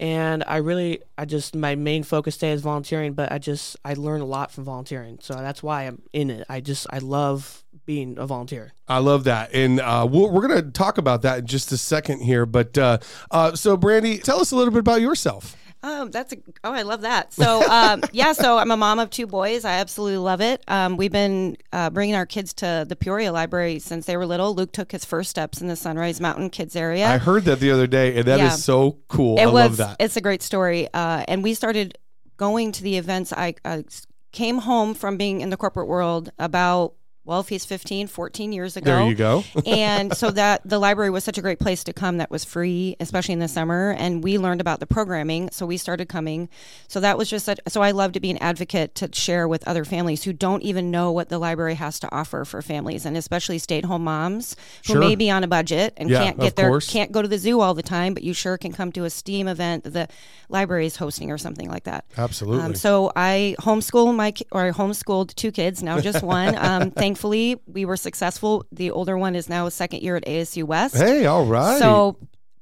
And 0.00 0.42
I 0.46 0.56
really, 0.56 1.02
I 1.18 1.26
just, 1.26 1.54
my 1.54 1.74
main 1.74 2.02
focus 2.02 2.36
today 2.36 2.52
is 2.52 2.62
volunteering, 2.62 3.12
but 3.12 3.30
I 3.30 3.38
just, 3.38 3.76
I 3.84 3.94
learn 3.94 4.20
a 4.20 4.24
lot 4.24 4.50
from 4.50 4.64
volunteering. 4.64 5.18
So 5.20 5.34
that's 5.34 5.62
why 5.62 5.82
I'm 5.82 6.02
in 6.12 6.30
it. 6.30 6.46
I 6.48 6.60
just, 6.60 6.86
I 6.90 6.98
love 6.98 7.62
being 7.84 8.18
a 8.18 8.26
volunteer. 8.26 8.72
I 8.88 8.98
love 8.98 9.24
that. 9.24 9.52
And 9.52 9.80
uh, 9.80 10.06
we 10.10 10.20
we 10.20 10.26
are 10.26 10.48
going 10.48 10.62
to 10.62 10.70
talk 10.70 10.98
about 10.98 11.22
that 11.22 11.40
in 11.40 11.46
just 11.46 11.70
a 11.72 11.76
second 11.76 12.20
here. 12.20 12.46
But 12.46 12.76
uh, 12.78 12.98
uh, 13.30 13.54
so, 13.54 13.76
Brandy, 13.76 14.18
tell 14.18 14.40
us 14.40 14.50
a 14.50 14.56
little 14.56 14.72
bit 14.72 14.80
about 14.80 15.00
yourself. 15.00 15.56
Um, 15.84 16.10
that's 16.10 16.32
a, 16.32 16.36
oh, 16.62 16.72
I 16.72 16.82
love 16.82 17.00
that. 17.00 17.32
So, 17.32 17.68
um, 17.68 18.02
yeah, 18.12 18.32
so 18.32 18.58
I'm 18.58 18.70
a 18.70 18.76
mom 18.76 18.98
of 18.98 19.10
two 19.10 19.26
boys. 19.26 19.64
I 19.64 19.74
absolutely 19.74 20.18
love 20.18 20.40
it. 20.40 20.62
Um, 20.68 20.96
we've 20.96 21.10
been 21.10 21.56
uh, 21.72 21.90
bringing 21.90 22.14
our 22.14 22.26
kids 22.26 22.52
to 22.54 22.86
the 22.88 22.94
Peoria 22.94 23.32
Library 23.32 23.78
since 23.80 24.06
they 24.06 24.16
were 24.16 24.26
little. 24.26 24.54
Luke 24.54 24.72
took 24.72 24.92
his 24.92 25.04
first 25.04 25.30
steps 25.30 25.60
in 25.60 25.66
the 25.66 25.76
Sunrise 25.76 26.20
Mountain 26.20 26.50
Kids 26.50 26.76
area. 26.76 27.06
I 27.06 27.18
heard 27.18 27.44
that 27.44 27.58
the 27.58 27.72
other 27.72 27.86
day, 27.86 28.16
and 28.16 28.26
that 28.28 28.38
yeah. 28.38 28.54
is 28.54 28.62
so 28.64 28.98
cool. 29.08 29.38
It 29.38 29.42
I 29.42 29.46
was, 29.46 29.54
love 29.54 29.76
that. 29.78 29.96
It's 29.98 30.16
a 30.16 30.20
great 30.20 30.42
story. 30.42 30.88
Uh, 30.94 31.24
and 31.26 31.42
we 31.42 31.54
started 31.54 31.98
going 32.36 32.72
to 32.72 32.82
the 32.82 32.96
events. 32.96 33.32
I, 33.32 33.54
I 33.64 33.84
came 34.30 34.58
home 34.58 34.94
from 34.94 35.16
being 35.16 35.40
in 35.40 35.50
the 35.50 35.56
corporate 35.56 35.88
world 35.88 36.30
about 36.38 36.94
well, 37.24 37.38
if 37.38 37.48
he's 37.48 37.64
15, 37.64 38.08
14 38.08 38.52
years 38.52 38.76
ago. 38.76 38.96
There 38.96 39.08
you 39.08 39.14
go. 39.14 39.44
and 39.66 40.16
so 40.16 40.32
that 40.32 40.60
the 40.64 40.80
library 40.80 41.10
was 41.10 41.22
such 41.22 41.38
a 41.38 41.42
great 41.42 41.60
place 41.60 41.84
to 41.84 41.92
come 41.92 42.18
that 42.18 42.32
was 42.32 42.44
free, 42.44 42.96
especially 42.98 43.32
in 43.34 43.38
the 43.38 43.46
summer. 43.46 43.94
And 43.96 44.24
we 44.24 44.38
learned 44.38 44.60
about 44.60 44.80
the 44.80 44.86
programming. 44.86 45.48
So 45.52 45.64
we 45.64 45.76
started 45.76 46.08
coming. 46.08 46.48
So 46.88 46.98
that 46.98 47.16
was 47.16 47.30
just, 47.30 47.44
such, 47.44 47.60
so 47.68 47.80
I 47.80 47.92
love 47.92 48.12
to 48.12 48.20
be 48.20 48.30
an 48.32 48.38
advocate 48.38 48.96
to 48.96 49.08
share 49.12 49.46
with 49.46 49.66
other 49.68 49.84
families 49.84 50.24
who 50.24 50.32
don't 50.32 50.62
even 50.62 50.90
know 50.90 51.12
what 51.12 51.28
the 51.28 51.38
library 51.38 51.76
has 51.76 52.00
to 52.00 52.12
offer 52.12 52.44
for 52.44 52.60
families 52.60 53.06
and 53.06 53.16
especially 53.16 53.58
stay 53.58 53.78
at 53.78 53.84
home 53.84 54.02
moms 54.02 54.56
who 54.86 54.94
sure. 54.94 55.00
may 55.00 55.14
be 55.14 55.30
on 55.30 55.44
a 55.44 55.48
budget 55.48 55.94
and 55.96 56.10
yeah, 56.10 56.24
can't 56.24 56.40
get 56.40 56.56
there, 56.56 56.80
can't 56.80 57.12
go 57.12 57.22
to 57.22 57.28
the 57.28 57.38
zoo 57.38 57.60
all 57.60 57.74
the 57.74 57.82
time, 57.82 58.14
but 58.14 58.24
you 58.24 58.34
sure 58.34 58.58
can 58.58 58.72
come 58.72 58.90
to 58.92 59.04
a 59.04 59.10
STEAM 59.10 59.46
event 59.46 59.84
that 59.84 59.92
the 59.92 60.08
library 60.48 60.86
is 60.86 60.96
hosting 60.96 61.30
or 61.30 61.38
something 61.38 61.70
like 61.70 61.84
that. 61.84 62.04
Absolutely. 62.18 62.64
Um, 62.64 62.74
so 62.74 63.12
I 63.14 63.54
homeschool 63.60 64.12
my, 64.14 64.34
or 64.50 64.62
I 64.62 64.70
homeschooled 64.72 65.34
two 65.36 65.52
kids, 65.52 65.84
now 65.84 66.00
just 66.00 66.22
one. 66.22 66.56
Um, 66.56 66.90
thankfully, 67.12 67.60
we 67.66 67.84
were 67.84 67.96
successful. 67.98 68.64
The 68.72 68.90
older 68.90 69.18
one 69.18 69.36
is 69.36 69.46
now 69.48 69.66
a 69.66 69.70
second 69.70 70.02
year 70.02 70.16
at 70.16 70.24
ASU 70.24 70.64
West. 70.64 70.96
Hey, 70.96 71.26
all 71.26 71.44
right. 71.44 71.78
So 71.78 72.16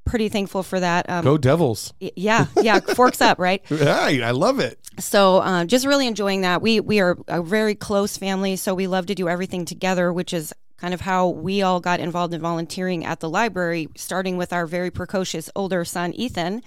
pretty 0.04 0.28
thankful 0.28 0.64
for 0.64 0.80
that. 0.80 1.08
Um, 1.08 1.24
Go 1.24 1.38
Devils! 1.38 1.94
Yeah, 2.00 2.46
yeah, 2.60 2.80
forks 2.80 3.20
up, 3.20 3.38
right? 3.38 3.62
Right, 3.70 4.22
I 4.22 4.32
love 4.32 4.58
it. 4.58 4.78
So, 4.98 5.38
uh, 5.38 5.64
just 5.66 5.86
really 5.86 6.08
enjoying 6.08 6.40
that. 6.40 6.60
We 6.62 6.80
we 6.80 6.98
are 7.00 7.16
a 7.28 7.42
very 7.42 7.76
close 7.76 8.16
family, 8.16 8.56
so 8.56 8.74
we 8.74 8.88
love 8.88 9.06
to 9.06 9.14
do 9.14 9.28
everything 9.28 9.64
together, 9.64 10.12
which 10.12 10.32
is 10.32 10.52
kind 10.78 10.92
of 10.94 11.00
how 11.00 11.28
we 11.28 11.62
all 11.62 11.78
got 11.78 12.00
involved 12.00 12.34
in 12.34 12.40
volunteering 12.40 13.04
at 13.04 13.20
the 13.20 13.28
library, 13.28 13.88
starting 13.96 14.36
with 14.36 14.52
our 14.52 14.66
very 14.66 14.90
precocious 14.90 15.48
older 15.54 15.84
son 15.84 16.12
Ethan, 16.14 16.62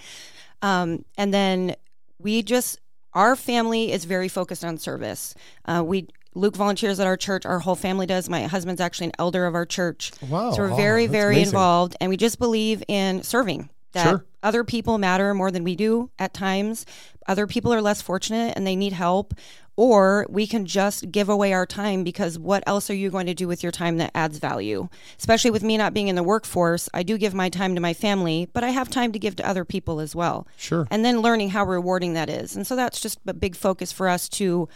um, 0.62 1.04
and 1.18 1.34
then 1.34 1.76
we 2.18 2.42
just 2.42 2.80
our 3.12 3.36
family 3.36 3.92
is 3.92 4.06
very 4.06 4.28
focused 4.28 4.64
on 4.64 4.78
service. 4.78 5.34
Uh, 5.66 5.82
we 5.84 6.08
Luke 6.34 6.56
volunteers 6.56 7.00
at 7.00 7.06
our 7.06 7.16
church. 7.16 7.46
Our 7.46 7.60
whole 7.60 7.76
family 7.76 8.06
does. 8.06 8.28
My 8.28 8.44
husband's 8.44 8.80
actually 8.80 9.06
an 9.06 9.12
elder 9.18 9.46
of 9.46 9.54
our 9.54 9.66
church. 9.66 10.12
Wow. 10.28 10.52
So 10.52 10.62
we're 10.62 10.76
very, 10.76 11.06
very 11.06 11.36
amazing. 11.36 11.52
involved. 11.52 11.96
And 12.00 12.10
we 12.10 12.16
just 12.16 12.38
believe 12.38 12.82
in 12.88 13.22
serving 13.22 13.70
that 13.92 14.08
sure. 14.08 14.24
other 14.42 14.64
people 14.64 14.98
matter 14.98 15.32
more 15.34 15.50
than 15.50 15.64
we 15.64 15.76
do 15.76 16.10
at 16.18 16.34
times. 16.34 16.84
Other 17.26 17.46
people 17.46 17.72
are 17.72 17.80
less 17.80 18.02
fortunate 18.02 18.54
and 18.56 18.66
they 18.66 18.76
need 18.76 18.92
help. 18.92 19.34
Or 19.76 20.24
we 20.28 20.46
can 20.46 20.66
just 20.66 21.10
give 21.10 21.28
away 21.28 21.52
our 21.52 21.66
time 21.66 22.04
because 22.04 22.38
what 22.38 22.62
else 22.64 22.90
are 22.90 22.94
you 22.94 23.10
going 23.10 23.26
to 23.26 23.34
do 23.34 23.48
with 23.48 23.64
your 23.64 23.72
time 23.72 23.96
that 23.96 24.12
adds 24.14 24.38
value? 24.38 24.88
Especially 25.18 25.50
with 25.50 25.64
me 25.64 25.76
not 25.76 25.92
being 25.92 26.06
in 26.06 26.14
the 26.14 26.22
workforce, 26.22 26.88
I 26.94 27.02
do 27.02 27.18
give 27.18 27.34
my 27.34 27.48
time 27.48 27.74
to 27.74 27.80
my 27.80 27.92
family, 27.92 28.48
but 28.52 28.62
I 28.62 28.68
have 28.68 28.88
time 28.88 29.10
to 29.12 29.18
give 29.18 29.34
to 29.36 29.48
other 29.48 29.64
people 29.64 29.98
as 29.98 30.14
well. 30.14 30.46
Sure. 30.56 30.86
And 30.92 31.04
then 31.04 31.22
learning 31.22 31.50
how 31.50 31.64
rewarding 31.64 32.14
that 32.14 32.30
is. 32.30 32.54
And 32.54 32.64
so 32.64 32.76
that's 32.76 33.00
just 33.00 33.18
a 33.26 33.34
big 33.34 33.56
focus 33.56 33.90
for 33.90 34.08
us 34.08 34.28
to 34.30 34.68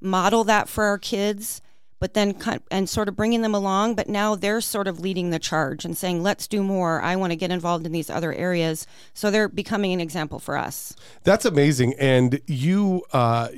model 0.00 0.44
that 0.44 0.68
for 0.68 0.84
our 0.84 0.98
kids, 0.98 1.60
but 2.00 2.14
then 2.14 2.34
and 2.70 2.88
sort 2.88 3.08
of 3.08 3.14
bringing 3.14 3.42
them 3.42 3.54
along. 3.54 3.94
But 3.94 4.08
now 4.08 4.34
they're 4.34 4.62
sort 4.62 4.88
of 4.88 4.98
leading 5.00 5.30
the 5.30 5.38
charge 5.38 5.84
and 5.84 5.96
saying, 5.96 6.22
"Let's 6.22 6.46
do 6.46 6.62
more. 6.62 7.00
I 7.02 7.14
want 7.16 7.30
to 7.32 7.36
get 7.36 7.50
involved 7.50 7.84
in 7.86 7.92
these 7.92 8.08
other 8.08 8.32
areas." 8.32 8.86
So 9.12 9.30
they're 9.30 9.48
becoming 9.48 9.92
an 9.92 10.00
example 10.00 10.38
for 10.38 10.56
us. 10.56 10.96
That's 11.24 11.44
amazing, 11.44 11.94
and 11.98 12.40
you 12.46 13.02
uh, 13.12 13.48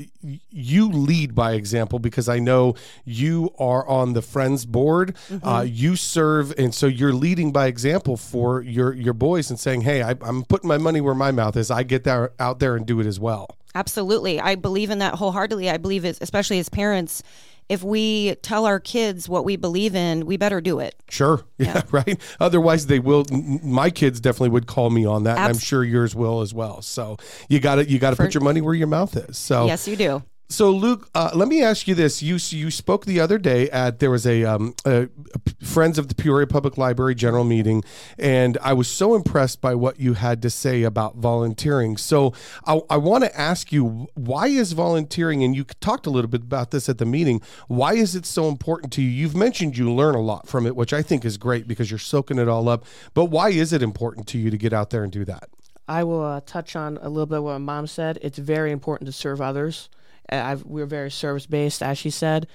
you 0.50 0.90
lead 0.90 1.34
by 1.34 1.52
example 1.52 2.00
because 2.00 2.28
I 2.28 2.40
know 2.40 2.74
you 3.04 3.54
are 3.58 3.86
on 3.86 4.12
the 4.12 4.22
Friends 4.22 4.66
board. 4.66 5.14
Mm-hmm. 5.30 5.46
Uh, 5.46 5.62
you 5.62 5.94
serve, 5.94 6.52
and 6.58 6.74
so 6.74 6.88
you're 6.88 7.12
leading 7.12 7.52
by 7.52 7.68
example 7.68 8.16
for 8.16 8.60
your 8.60 8.92
your 8.92 9.14
boys 9.14 9.50
and 9.50 9.58
saying, 9.58 9.82
"Hey, 9.82 10.02
I, 10.02 10.16
I'm 10.20 10.42
putting 10.42 10.66
my 10.66 10.78
money 10.78 11.00
where 11.00 11.14
my 11.14 11.30
mouth 11.30 11.56
is. 11.56 11.70
I 11.70 11.84
get 11.84 12.02
there 12.02 12.32
out 12.40 12.58
there 12.58 12.74
and 12.74 12.84
do 12.84 12.98
it 12.98 13.06
as 13.06 13.20
well." 13.20 13.56
Absolutely. 13.74 14.40
I 14.40 14.54
believe 14.54 14.90
in 14.90 14.98
that 14.98 15.14
wholeheartedly. 15.14 15.70
I 15.70 15.78
believe, 15.78 16.04
it, 16.04 16.18
especially 16.20 16.58
as 16.58 16.68
parents, 16.68 17.22
if 17.68 17.82
we 17.82 18.34
tell 18.36 18.66
our 18.66 18.80
kids 18.80 19.28
what 19.28 19.44
we 19.44 19.56
believe 19.56 19.94
in, 19.94 20.26
we 20.26 20.36
better 20.36 20.60
do 20.60 20.78
it. 20.78 20.94
Sure. 21.08 21.44
Yeah, 21.58 21.82
right. 21.92 22.20
Otherwise, 22.40 22.86
they 22.86 22.98
will. 22.98 23.24
My 23.30 23.88
kids 23.88 24.18
definitely 24.18 24.48
would 24.48 24.66
call 24.66 24.90
me 24.90 25.04
on 25.04 25.22
that, 25.24 25.38
and 25.38 25.46
I'm 25.46 25.58
sure 25.58 25.84
yours 25.84 26.12
will 26.12 26.40
as 26.40 26.52
well. 26.52 26.82
So 26.82 27.18
you 27.48 27.60
got 27.60 27.76
to 27.76 27.88
you 27.88 28.00
got 28.00 28.10
to 28.10 28.16
put 28.16 28.34
your 28.34 28.42
money 28.42 28.60
where 28.60 28.74
your 28.74 28.88
mouth 28.88 29.16
is. 29.16 29.38
So 29.38 29.66
Yes, 29.66 29.86
you 29.86 29.94
do. 29.94 30.24
So, 30.52 30.70
Luke, 30.70 31.08
uh, 31.14 31.30
let 31.34 31.48
me 31.48 31.62
ask 31.62 31.88
you 31.88 31.94
this: 31.94 32.22
you 32.22 32.36
you 32.50 32.70
spoke 32.70 33.06
the 33.06 33.18
other 33.20 33.38
day 33.38 33.70
at 33.70 34.00
there 34.00 34.10
was 34.10 34.26
a, 34.26 34.44
um, 34.44 34.74
a, 34.84 35.08
a 35.34 35.64
Friends 35.64 35.96
of 35.96 36.08
the 36.08 36.14
Peoria 36.14 36.46
Public 36.46 36.76
Library 36.76 37.14
general 37.14 37.44
meeting, 37.44 37.82
and 38.18 38.58
I 38.60 38.74
was 38.74 38.86
so 38.86 39.14
impressed 39.14 39.62
by 39.62 39.74
what 39.74 39.98
you 39.98 40.12
had 40.12 40.42
to 40.42 40.50
say 40.50 40.82
about 40.82 41.16
volunteering. 41.16 41.96
So, 41.96 42.34
I, 42.66 42.82
I 42.90 42.98
want 42.98 43.24
to 43.24 43.34
ask 43.34 43.72
you, 43.72 44.08
why 44.14 44.48
is 44.48 44.72
volunteering? 44.72 45.42
And 45.42 45.56
you 45.56 45.64
talked 45.64 46.06
a 46.06 46.10
little 46.10 46.28
bit 46.28 46.42
about 46.42 46.70
this 46.70 46.86
at 46.86 46.98
the 46.98 47.06
meeting. 47.06 47.40
Why 47.68 47.94
is 47.94 48.14
it 48.14 48.26
so 48.26 48.48
important 48.48 48.92
to 48.92 49.02
you? 49.02 49.08
You've 49.08 49.34
mentioned 49.34 49.78
you 49.78 49.90
learn 49.90 50.14
a 50.14 50.20
lot 50.20 50.48
from 50.48 50.66
it, 50.66 50.76
which 50.76 50.92
I 50.92 51.00
think 51.00 51.24
is 51.24 51.38
great 51.38 51.66
because 51.66 51.90
you're 51.90 51.98
soaking 51.98 52.38
it 52.38 52.48
all 52.48 52.68
up. 52.68 52.84
But 53.14 53.26
why 53.26 53.48
is 53.48 53.72
it 53.72 53.82
important 53.82 54.26
to 54.28 54.38
you 54.38 54.50
to 54.50 54.58
get 54.58 54.74
out 54.74 54.90
there 54.90 55.02
and 55.02 55.10
do 55.10 55.24
that? 55.24 55.48
I 55.88 56.04
will 56.04 56.22
uh, 56.22 56.40
touch 56.44 56.76
on 56.76 56.98
a 57.00 57.08
little 57.08 57.26
bit 57.26 57.42
what 57.42 57.52
my 57.52 57.58
mom 57.58 57.86
said. 57.86 58.18
It's 58.20 58.38
very 58.38 58.70
important 58.70 59.06
to 59.06 59.12
serve 59.12 59.40
others. 59.40 59.88
Uh, 60.30 60.36
I've, 60.36 60.64
we're 60.64 60.86
very 60.86 61.10
service 61.10 61.46
based, 61.46 61.82
as 61.82 61.98
she 61.98 62.10
said. 62.10 62.46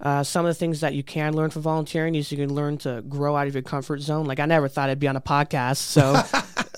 Uh, 0.00 0.22
some 0.22 0.44
of 0.44 0.50
the 0.50 0.54
things 0.54 0.80
that 0.80 0.94
you 0.94 1.02
can 1.02 1.34
learn 1.34 1.50
from 1.50 1.62
volunteering 1.62 2.14
is 2.14 2.30
you 2.32 2.38
can 2.38 2.52
learn 2.52 2.76
to 2.78 3.02
grow 3.08 3.36
out 3.36 3.46
of 3.46 3.54
your 3.54 3.62
comfort 3.62 4.00
zone. 4.00 4.26
Like 4.26 4.40
I 4.40 4.46
never 4.46 4.68
thought 4.68 4.90
I'd 4.90 4.98
be 4.98 5.08
on 5.08 5.16
a 5.16 5.20
podcast, 5.20 5.76
so 5.76 6.20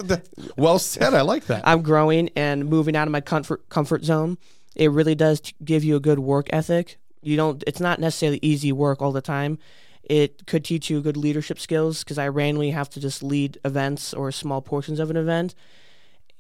Well 0.57 0.79
said. 0.79 1.15
I 1.15 1.23
like 1.23 1.47
that. 1.47 1.63
I'm 1.67 1.83
growing 1.83 2.31
and 2.37 2.69
moving 2.69 2.97
out 2.97 3.09
of 3.09 3.13
my 3.13 3.21
comfort 3.21 3.69
comfort 3.69 4.05
zone. 4.05 4.39
It 4.75 4.91
really 4.91 5.15
does 5.15 5.41
give 5.65 5.85
you 5.85 5.97
a 5.97 6.01
good 6.01 6.19
work 6.19 6.49
ethic. 6.53 6.99
You 7.23 7.37
don't. 7.37 7.63
It's 7.67 7.81
not 7.81 7.99
necessarily 7.99 8.39
easy 8.43 8.73
work 8.73 9.01
all 9.01 9.13
the 9.13 9.23
time. 9.23 9.59
It 10.05 10.47
could 10.47 10.65
teach 10.65 10.89
you 10.89 11.01
good 11.01 11.17
leadership 11.17 11.59
skills 11.59 12.05
because 12.05 12.19
I 12.19 12.29
randomly 12.29 12.71
have 12.71 12.89
to 12.91 13.01
just 13.01 13.23
lead 13.23 13.59
events 13.65 14.15
or 14.15 14.31
small 14.31 14.61
portions 14.61 15.01
of 15.01 15.11
an 15.11 15.17
event, 15.17 15.55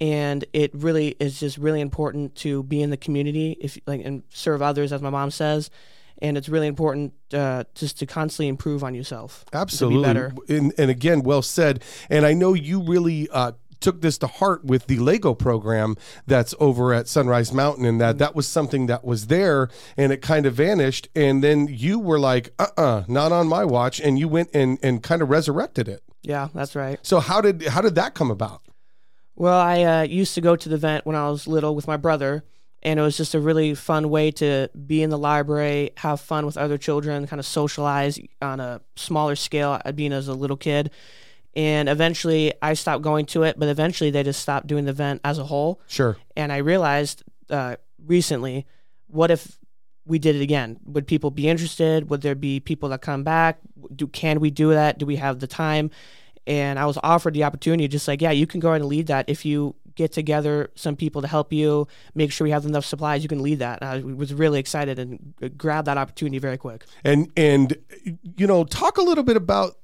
and 0.01 0.45
it 0.53 0.75
really 0.75 1.17
is 1.19 1.41
just 1.41 1.59
really 1.59 1.81
important 1.81 2.35
to 2.37 2.63
be 2.65 2.83
in 2.83 2.91
the 2.91 2.97
community 2.97 3.57
if 3.61 3.79
like 3.87 4.05
and 4.05 4.23
serve 4.29 4.63
others, 4.63 4.93
as 4.93 5.03
my 5.03 5.11
mom 5.11 5.31
says. 5.31 5.71
And 6.23 6.39
it's 6.39 6.49
really 6.49 6.67
important 6.67 7.13
uh, 7.35 7.65
just 7.75 7.99
to 7.99 8.07
constantly 8.07 8.49
improve 8.49 8.83
on 8.83 8.95
yourself. 8.95 9.45
to 9.45 9.51
be 9.51 9.59
Absolutely. 9.59 10.03
better. 10.03 10.33
And, 10.49 10.73
and 10.79 10.91
again, 10.91 11.23
well 11.23 11.43
said. 11.43 11.83
And 12.09 12.25
I 12.25 12.33
know 12.33 12.55
you 12.55 12.83
really 12.83 13.29
uh, 13.29 13.53
took 13.81 14.01
this 14.01 14.19
to 14.19 14.27
heart 14.27 14.65
with 14.65 14.87
the 14.87 14.99
Lego 14.99 15.35
program 15.35 15.97
that's 16.27 16.55
over 16.59 16.95
at 16.95 17.09
Sunrise 17.09 17.53
Mountain, 17.53 17.85
and 17.85 18.01
that 18.01 18.19
that 18.19 18.35
was 18.35 18.49
something 18.49 18.87
that 18.87 19.05
was 19.05 19.27
there 19.27 19.69
and 19.97 20.13
it 20.13 20.23
kind 20.23 20.47
of 20.47 20.55
vanished. 20.55 21.09
And 21.15 21.43
then 21.45 21.69
you 21.71 21.99
were 21.99 22.19
like, 22.19 22.51
uh 22.59 22.69
uh 22.77 23.03
not 23.09 23.33
on 23.33 23.47
my 23.49 23.65
watch. 23.65 24.01
And 24.01 24.19
you 24.19 24.29
went 24.29 24.51
and, 24.55 24.79
and 24.83 25.03
kind 25.03 25.23
of 25.23 25.29
resurrected 25.31 25.89
it. 25.89 26.03
Yeah, 26.23 26.49
that's 26.55 26.75
right. 26.75 26.99
So 27.03 27.21
how 27.21 27.41
did 27.41 27.67
how 27.67 27.81
did 27.81 27.95
that 27.97 28.15
come 28.15 28.31
about? 28.31 28.63
Well, 29.37 29.61
I 29.61 29.83
uh, 29.83 30.03
used 30.03 30.35
to 30.35 30.41
go 30.41 30.57
to 30.57 30.69
the 30.69 30.75
event 30.75 31.05
when 31.05 31.15
I 31.15 31.29
was 31.29 31.47
little 31.47 31.77
with 31.77 31.87
my 31.87 31.99
brother, 31.99 32.43
and 32.83 32.99
it 32.99 33.03
was 33.03 33.19
just 33.19 33.35
a 33.35 33.41
really 33.41 33.75
fun 33.75 34.09
way 34.09 34.31
to 34.33 34.69
be 34.87 35.03
in 35.03 35.11
the 35.11 35.19
library, 35.19 35.91
have 35.99 36.21
fun 36.21 36.47
with 36.47 36.57
other 36.57 36.79
children, 36.79 37.27
kind 37.27 37.39
of 37.39 37.47
socialize 37.47 38.19
on 38.41 38.61
a 38.61 38.81
smaller 38.97 39.37
scale, 39.37 39.81
uh, 39.85 39.93
being 39.93 40.13
as 40.13 40.29
a 40.29 40.35
little 40.35 40.57
kid. 40.57 40.91
And 41.55 41.89
eventually, 41.89 42.55
I 42.63 42.75
stopped 42.75 43.03
going 43.03 43.27
to 43.27 43.43
it, 43.43 43.59
but 43.59 43.69
eventually, 43.69 44.11
they 44.11 44.23
just 44.23 44.41
stopped 44.41 44.67
doing 44.67 44.87
the 44.87 44.91
event 44.91 45.21
as 45.23 45.39
a 45.39 45.45
whole. 45.45 45.81
Sure. 45.87 46.17
And 46.35 46.51
I 46.51 46.59
realized 46.59 47.23
uh, 47.51 47.77
recently, 48.07 48.67
what 49.09 49.31
if 49.31 49.59
we 50.07 50.19
did 50.19 50.37
it 50.37 50.43
again? 50.43 50.79
Would 50.85 51.07
people 51.07 51.31
be 51.31 51.49
interested? 51.49 52.09
Would 52.09 52.23
there 52.23 52.35
be 52.35 52.61
people 52.61 52.89
that 52.91 53.03
come 53.03 53.23
back? 53.23 53.59
Do 53.95 54.07
can 54.07 54.41
we 54.41 54.51
do 54.51 54.71
that? 54.71 54.99
Do 54.99 55.05
we 55.05 55.17
have 55.17 55.41
the 55.41 55.47
time? 55.47 55.91
And 56.47 56.79
I 56.79 56.87
was 56.87 56.99
offered 57.03 57.35
the 57.35 57.45
opportunity, 57.45 57.89
just 57.89 58.07
like, 58.07 58.23
yeah, 58.23 58.31
you 58.31 58.47
can 58.47 58.61
go 58.61 58.69
ahead 58.69 58.81
and 58.81 58.89
lead 58.89 59.09
that. 59.09 59.29
If 59.29 59.45
you 59.45 59.75
get 59.97 60.13
together 60.13 60.71
some 60.75 60.95
people 60.95 61.23
to 61.23 61.29
help 61.29 61.53
you, 61.53 61.89
make 62.15 62.31
sure 62.31 62.45
we 62.45 62.51
have 62.51 62.65
enough 62.65 62.85
supplies, 62.85 63.23
you 63.23 63.29
can 63.29 63.43
lead 63.43 63.59
that. 63.59 63.83
And 63.83 63.91
I 63.91 64.15
was 64.15 64.33
really 64.33 64.61
excited 64.61 64.99
and 64.99 65.35
uh, 65.43 65.49
grabbed 65.57 65.89
that 65.89 65.99
opportunity 65.99 66.39
very 66.39 66.59
quick. 66.59 66.85
And 67.05 67.33
and 67.37 67.77
you 68.37 68.47
know, 68.47 68.65
talk 68.65 68.99
a 68.99 69.03
little 69.03 69.25
bit 69.25 69.37
about 69.37 69.77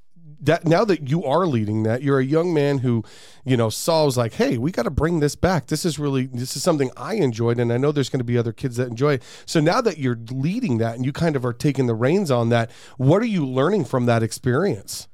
that. 0.43 0.67
Now 0.67 0.85
that 0.85 1.09
you 1.09 1.25
are 1.25 1.47
leading 1.47 1.83
that 1.85 2.03
you're 2.03 2.19
a 2.19 2.25
young 2.25 2.53
man 2.53 2.79
who 2.79 3.03
you 3.45 3.57
know 3.57 3.71
saw 3.71 4.05
was 4.05 4.17
like 4.17 4.35
hey 4.35 4.59
we 4.59 4.71
got 4.71 4.85
to 4.85 4.91
bring 4.91 5.21
this 5.21 5.35
back. 5.35 5.67
This 5.67 5.85
is 5.85 5.99
really 5.99 6.27
this 6.27 6.57
is 6.57 6.63
something 6.63 6.91
i 6.97 7.15
enjoyed 7.15 7.59
and 7.59 7.73
i 7.73 7.77
know 7.77 7.93
there's 7.93 8.11
going 8.11 8.21
to 8.21 8.25
be 8.25 8.39
other 8.39 8.53
kids 8.53 8.77
that 8.77 8.89
enjoy 8.89 9.15
it. 9.15 9.23
So 9.47 9.61
now 9.61 9.81
that 9.81 9.99
you're 9.99 10.19
leading 10.31 10.79
that 10.79 10.95
and 10.97 11.05
you 11.05 11.13
kind 11.13 11.37
of 11.37 11.45
are 11.45 11.53
taking 11.53 11.87
the 11.87 11.95
reins 11.95 12.31
on 12.31 12.51
that 12.51 12.71
what 12.99 13.23
are 13.23 13.27
you 13.27 13.47
learning 13.47 13.87
from 13.87 14.07
that 14.07 14.23
experience 14.23 15.09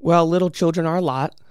Well, 0.00 0.26
little 0.26 0.50
children 0.50 0.86
are 0.86 0.96
a 0.96 1.00
lot. 1.02 1.34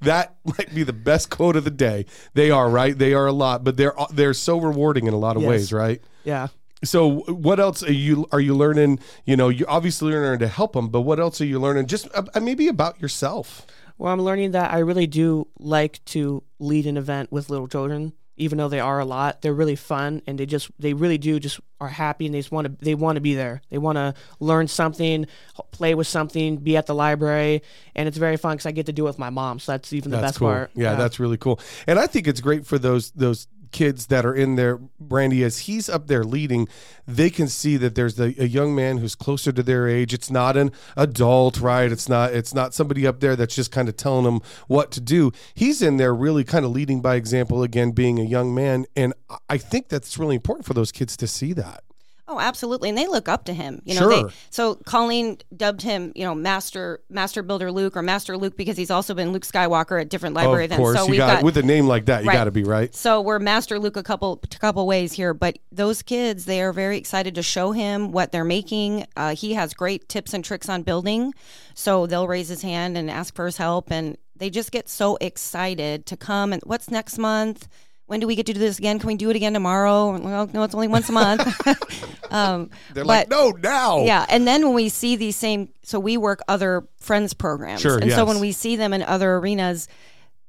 that 0.00 0.36
might 0.44 0.74
be 0.74 0.82
the 0.82 0.92
best 0.92 1.30
quote 1.30 1.56
of 1.56 1.64
the 1.64 1.70
day 1.70 2.04
they 2.34 2.50
are 2.50 2.68
right 2.68 2.98
they 2.98 3.14
are 3.14 3.26
a 3.26 3.32
lot 3.32 3.64
but 3.64 3.76
they're 3.76 3.94
they're 4.12 4.34
so 4.34 4.58
rewarding 4.58 5.06
in 5.06 5.14
a 5.14 5.16
lot 5.18 5.36
of 5.36 5.42
Yes. 5.42 5.48
ways 5.48 5.72
right 5.72 6.02
Yeah. 6.24 6.48
So 6.84 7.20
what 7.20 7.58
else 7.58 7.82
are 7.82 7.92
you 7.92 8.26
are 8.30 8.40
you 8.40 8.54
learning? 8.54 8.98
You 9.24 9.36
know, 9.36 9.48
you 9.48 9.64
obviously 9.66 10.12
learning 10.12 10.40
to 10.40 10.48
help 10.48 10.74
them, 10.74 10.88
but 10.88 11.00
what 11.00 11.18
else 11.18 11.40
are 11.40 11.46
you 11.46 11.58
learning? 11.58 11.86
Just 11.86 12.08
uh, 12.14 12.24
maybe 12.42 12.68
about 12.68 13.00
yourself. 13.00 13.66
Well, 13.96 14.12
I'm 14.12 14.20
learning 14.20 14.50
that 14.50 14.70
I 14.70 14.80
really 14.80 15.06
do 15.06 15.46
like 15.58 16.04
to 16.06 16.42
lead 16.58 16.84
an 16.86 16.98
event 16.98 17.32
with 17.32 17.48
little 17.48 17.68
children, 17.68 18.12
even 18.36 18.58
though 18.58 18.68
they 18.68 18.80
are 18.80 18.98
a 18.98 19.04
lot. 19.04 19.42
They're 19.42 19.54
really 19.54 19.76
fun, 19.76 20.22
and 20.26 20.38
they 20.38 20.46
just 20.46 20.70
they 20.78 20.92
really 20.92 21.18
do 21.18 21.38
just 21.38 21.60
are 21.80 21.88
happy, 21.88 22.26
and 22.26 22.34
they 22.34 22.38
just 22.40 22.52
want 22.52 22.66
to 22.66 22.84
they 22.84 22.94
want 22.94 23.16
to 23.16 23.20
be 23.20 23.34
there. 23.34 23.62
They 23.70 23.78
want 23.78 23.96
to 23.96 24.14
learn 24.40 24.68
something, 24.68 25.26
play 25.70 25.94
with 25.94 26.06
something, 26.06 26.56
be 26.56 26.76
at 26.76 26.86
the 26.86 26.94
library, 26.94 27.62
and 27.94 28.08
it's 28.08 28.18
very 28.18 28.36
fun 28.36 28.56
because 28.56 28.66
I 28.66 28.72
get 28.72 28.86
to 28.86 28.92
do 28.92 29.04
it 29.04 29.10
with 29.10 29.18
my 29.18 29.30
mom. 29.30 29.58
So 29.58 29.72
that's 29.72 29.92
even 29.92 30.10
the 30.10 30.18
That's 30.18 30.32
best 30.32 30.38
cool. 30.38 30.48
part. 30.48 30.70
Yeah, 30.74 30.94
that's 30.94 31.20
really 31.20 31.36
cool. 31.36 31.60
And 31.86 31.98
I 31.98 32.06
think 32.06 32.26
it's 32.26 32.40
great 32.40 32.66
for 32.66 32.78
those 32.78 33.10
those 33.12 33.46
kids 33.74 34.06
that 34.06 34.24
are 34.24 34.34
in 34.34 34.56
there. 34.56 34.78
Brandy, 34.98 35.44
as 35.44 35.58
he's 35.60 35.90
up 35.90 36.06
there 36.06 36.24
leading, 36.24 36.66
they 37.06 37.28
can 37.28 37.48
see 37.48 37.76
that 37.76 37.94
there's 37.94 38.14
the, 38.14 38.34
a 38.38 38.46
young 38.46 38.74
man 38.74 38.98
who's 38.98 39.14
closer 39.14 39.52
to 39.52 39.62
their 39.62 39.86
age. 39.86 40.14
It's 40.14 40.30
not 40.30 40.56
an 40.56 40.70
adult, 40.96 41.60
right? 41.60 41.92
It's 41.92 42.08
not 42.08 42.32
it's 42.32 42.54
not 42.54 42.72
somebody 42.72 43.06
up 43.06 43.20
there 43.20 43.36
that's 43.36 43.54
just 43.54 43.70
kind 43.70 43.88
of 43.90 43.96
telling 43.98 44.24
them 44.24 44.40
what 44.68 44.90
to 44.92 45.00
do. 45.02 45.30
He's 45.54 45.82
in 45.82 45.98
there 45.98 46.14
really 46.14 46.44
kind 46.44 46.64
of 46.64 46.70
leading 46.70 47.02
by 47.02 47.16
example 47.16 47.62
again, 47.62 47.90
being 47.90 48.18
a 48.18 48.24
young 48.24 48.54
man, 48.54 48.86
and 48.96 49.12
I- 49.28 49.36
I 49.50 49.58
think 49.58 49.88
that's 49.88 50.16
really 50.18 50.36
important 50.36 50.64
for 50.64 50.74
those 50.74 50.92
kids 50.92 51.16
to 51.18 51.26
see 51.26 51.52
that. 51.54 51.84
Oh, 52.26 52.40
absolutely, 52.40 52.88
and 52.88 52.96
they 52.96 53.06
look 53.06 53.28
up 53.28 53.44
to 53.44 53.52
him. 53.52 53.82
You 53.84 53.94
know, 53.94 54.00
Sure. 54.10 54.22
they, 54.28 54.34
so 54.48 54.76
Colleen 54.86 55.36
dubbed 55.54 55.82
him, 55.82 56.10
you 56.16 56.24
know, 56.24 56.34
Master 56.34 57.00
Master 57.10 57.42
Builder 57.42 57.70
Luke 57.70 57.96
or 57.98 58.02
Master 58.02 58.38
Luke 58.38 58.56
because 58.56 58.78
he's 58.78 58.90
also 58.90 59.12
been 59.12 59.32
Luke 59.32 59.44
Skywalker 59.44 60.00
at 60.00 60.08
different 60.08 60.34
library 60.34 60.64
of 60.64 60.68
events. 60.72 60.78
course, 60.80 60.98
so 60.98 61.06
we've 61.06 61.18
got, 61.18 61.34
got 61.36 61.44
with 61.44 61.58
a 61.58 61.62
name 61.62 61.86
like 61.86 62.06
that, 62.06 62.22
you 62.24 62.28
Right. 62.28 62.34
got 62.34 62.44
to 62.44 62.50
be 62.50 62.64
right. 62.64 62.94
So 62.94 63.20
we're 63.20 63.38
Master 63.40 63.78
Luke 63.78 63.98
a 63.98 64.02
couple 64.02 64.40
a 64.42 64.58
couple 64.58 64.86
ways 64.86 65.12
here, 65.12 65.34
but 65.34 65.58
those 65.70 66.00
kids 66.00 66.46
they 66.46 66.62
are 66.62 66.72
very 66.72 66.96
excited 66.96 67.34
to 67.34 67.42
show 67.42 67.72
him 67.72 68.10
what 68.10 68.32
they're 68.32 68.42
making. 68.44 69.06
Uh, 69.16 69.34
he 69.34 69.52
has 69.52 69.74
great 69.74 70.08
tips 70.08 70.32
and 70.32 70.42
tricks 70.42 70.68
on 70.70 70.82
building, 70.82 71.34
so 71.74 72.06
they'll 72.06 72.26
raise 72.26 72.48
his 72.48 72.62
hand 72.62 72.96
and 72.96 73.10
ask 73.10 73.34
for 73.34 73.44
his 73.44 73.58
help, 73.58 73.90
and 73.92 74.16
they 74.36 74.48
just 74.48 74.72
get 74.72 74.88
so 74.88 75.16
excited 75.20 76.06
to 76.06 76.16
come. 76.16 76.52
And 76.54 76.62
what's 76.64 76.90
next 76.90 77.18
month? 77.18 77.68
When 78.06 78.20
do 78.20 78.26
we 78.26 78.36
get 78.36 78.46
to 78.46 78.52
do 78.52 78.60
this 78.60 78.78
again? 78.78 78.98
Can 78.98 79.06
we 79.06 79.14
do 79.16 79.30
it 79.30 79.36
again 79.36 79.54
tomorrow? 79.54 80.18
Well, 80.18 80.50
no, 80.52 80.62
it's 80.62 80.74
only 80.74 80.88
once 80.88 81.08
a 81.08 81.12
month. 81.12 81.40
um, 82.30 82.70
They're 82.92 83.04
but- 83.04 83.06
like, 83.06 83.30
no, 83.30 83.50
now. 83.50 84.04
yeah, 84.04 84.26
and 84.28 84.46
then 84.46 84.62
when 84.66 84.74
we 84.74 84.88
see 84.90 85.16
these 85.16 85.36
same, 85.36 85.70
so 85.82 85.98
we 85.98 86.16
work 86.16 86.40
other 86.46 86.86
friends 86.98 87.32
programs, 87.32 87.80
Sure, 87.80 87.98
and 87.98 88.12
so 88.12 88.24
when 88.24 88.40
we 88.40 88.52
see 88.52 88.76
them 88.76 88.92
in 88.92 89.02
other 89.02 89.36
arenas, 89.36 89.88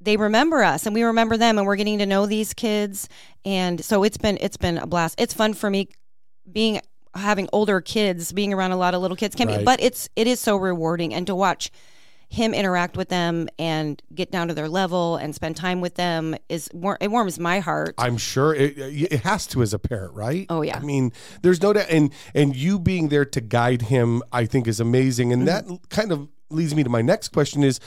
they 0.02 0.18
remember 0.18 0.64
us, 0.64 0.86
and 0.86 0.94
we 0.94 1.04
remember 1.04 1.38
them, 1.38 1.58
and 1.58 1.66
we're 1.66 1.78
getting 1.78 2.00
to 2.00 2.06
know 2.06 2.26
these 2.26 2.54
kids, 2.54 3.08
and 3.46 3.84
so 3.84 4.04
it's 4.04 4.18
been 4.18 4.38
it's 4.42 4.58
been 4.58 4.78
a 4.78 4.86
blast. 4.86 5.16
It's 5.20 5.34
fun 5.34 5.54
for 5.54 5.70
me 5.70 5.88
being 6.52 6.82
having 7.16 7.48
older 7.54 7.80
kids, 7.80 8.34
being 8.34 8.54
around 8.54 8.72
a 8.72 8.78
lot 8.78 8.94
of 8.94 9.02
little 9.02 9.16
kids 9.18 9.36
can 9.36 9.48
be, 9.48 9.64
but 9.64 9.82
it's 9.82 10.10
it 10.18 10.28
is 10.28 10.40
so 10.42 10.58
rewarding, 10.58 11.14
and 11.14 11.26
to 11.28 11.34
watch. 11.36 11.72
Him 12.30 12.54
interact 12.54 12.98
with 12.98 13.10
them 13.10 13.48
and 13.60 14.02
get 14.14 14.32
down 14.32 14.48
to 14.48 14.54
their 14.54 14.70
level 14.70 15.18
and 15.18 15.34
spend 15.36 15.56
time 15.56 15.82
with 15.82 15.96
them 15.96 16.36
is 16.50 16.70
it 17.02 17.12
warms 17.12 17.40
my 17.40 17.60
heart. 17.60 17.96
I'm 17.98 18.18
sure 18.18 18.54
it, 18.54 18.78
it 18.78 19.22
has 19.22 19.48
to 19.48 19.62
as 19.62 19.74
a 19.74 19.80
parent, 19.80 20.14
right? 20.14 20.46
Oh, 20.50 20.62
yeah. 20.62 20.78
I 20.78 20.80
mean, 20.80 21.12
there's 21.42 21.62
no 21.62 21.74
doubt, 21.74 21.88
and 21.90 22.12
and 22.34 22.56
you 22.56 22.80
being 22.80 23.10
there 23.10 23.26
to 23.26 23.42
guide 23.42 23.84
him, 23.84 24.24
I 24.32 24.46
think, 24.46 24.68
is 24.68 24.80
amazing, 24.80 25.32
and 25.34 25.48
mm-hmm. 25.48 25.70
that 25.70 25.90
kind 25.90 26.12
of 26.12 26.30
leads 26.50 26.76
me 26.76 26.84
to 26.84 26.90
my 26.90 27.02
next 27.02 27.30
question: 27.30 27.64
is, 27.64 27.80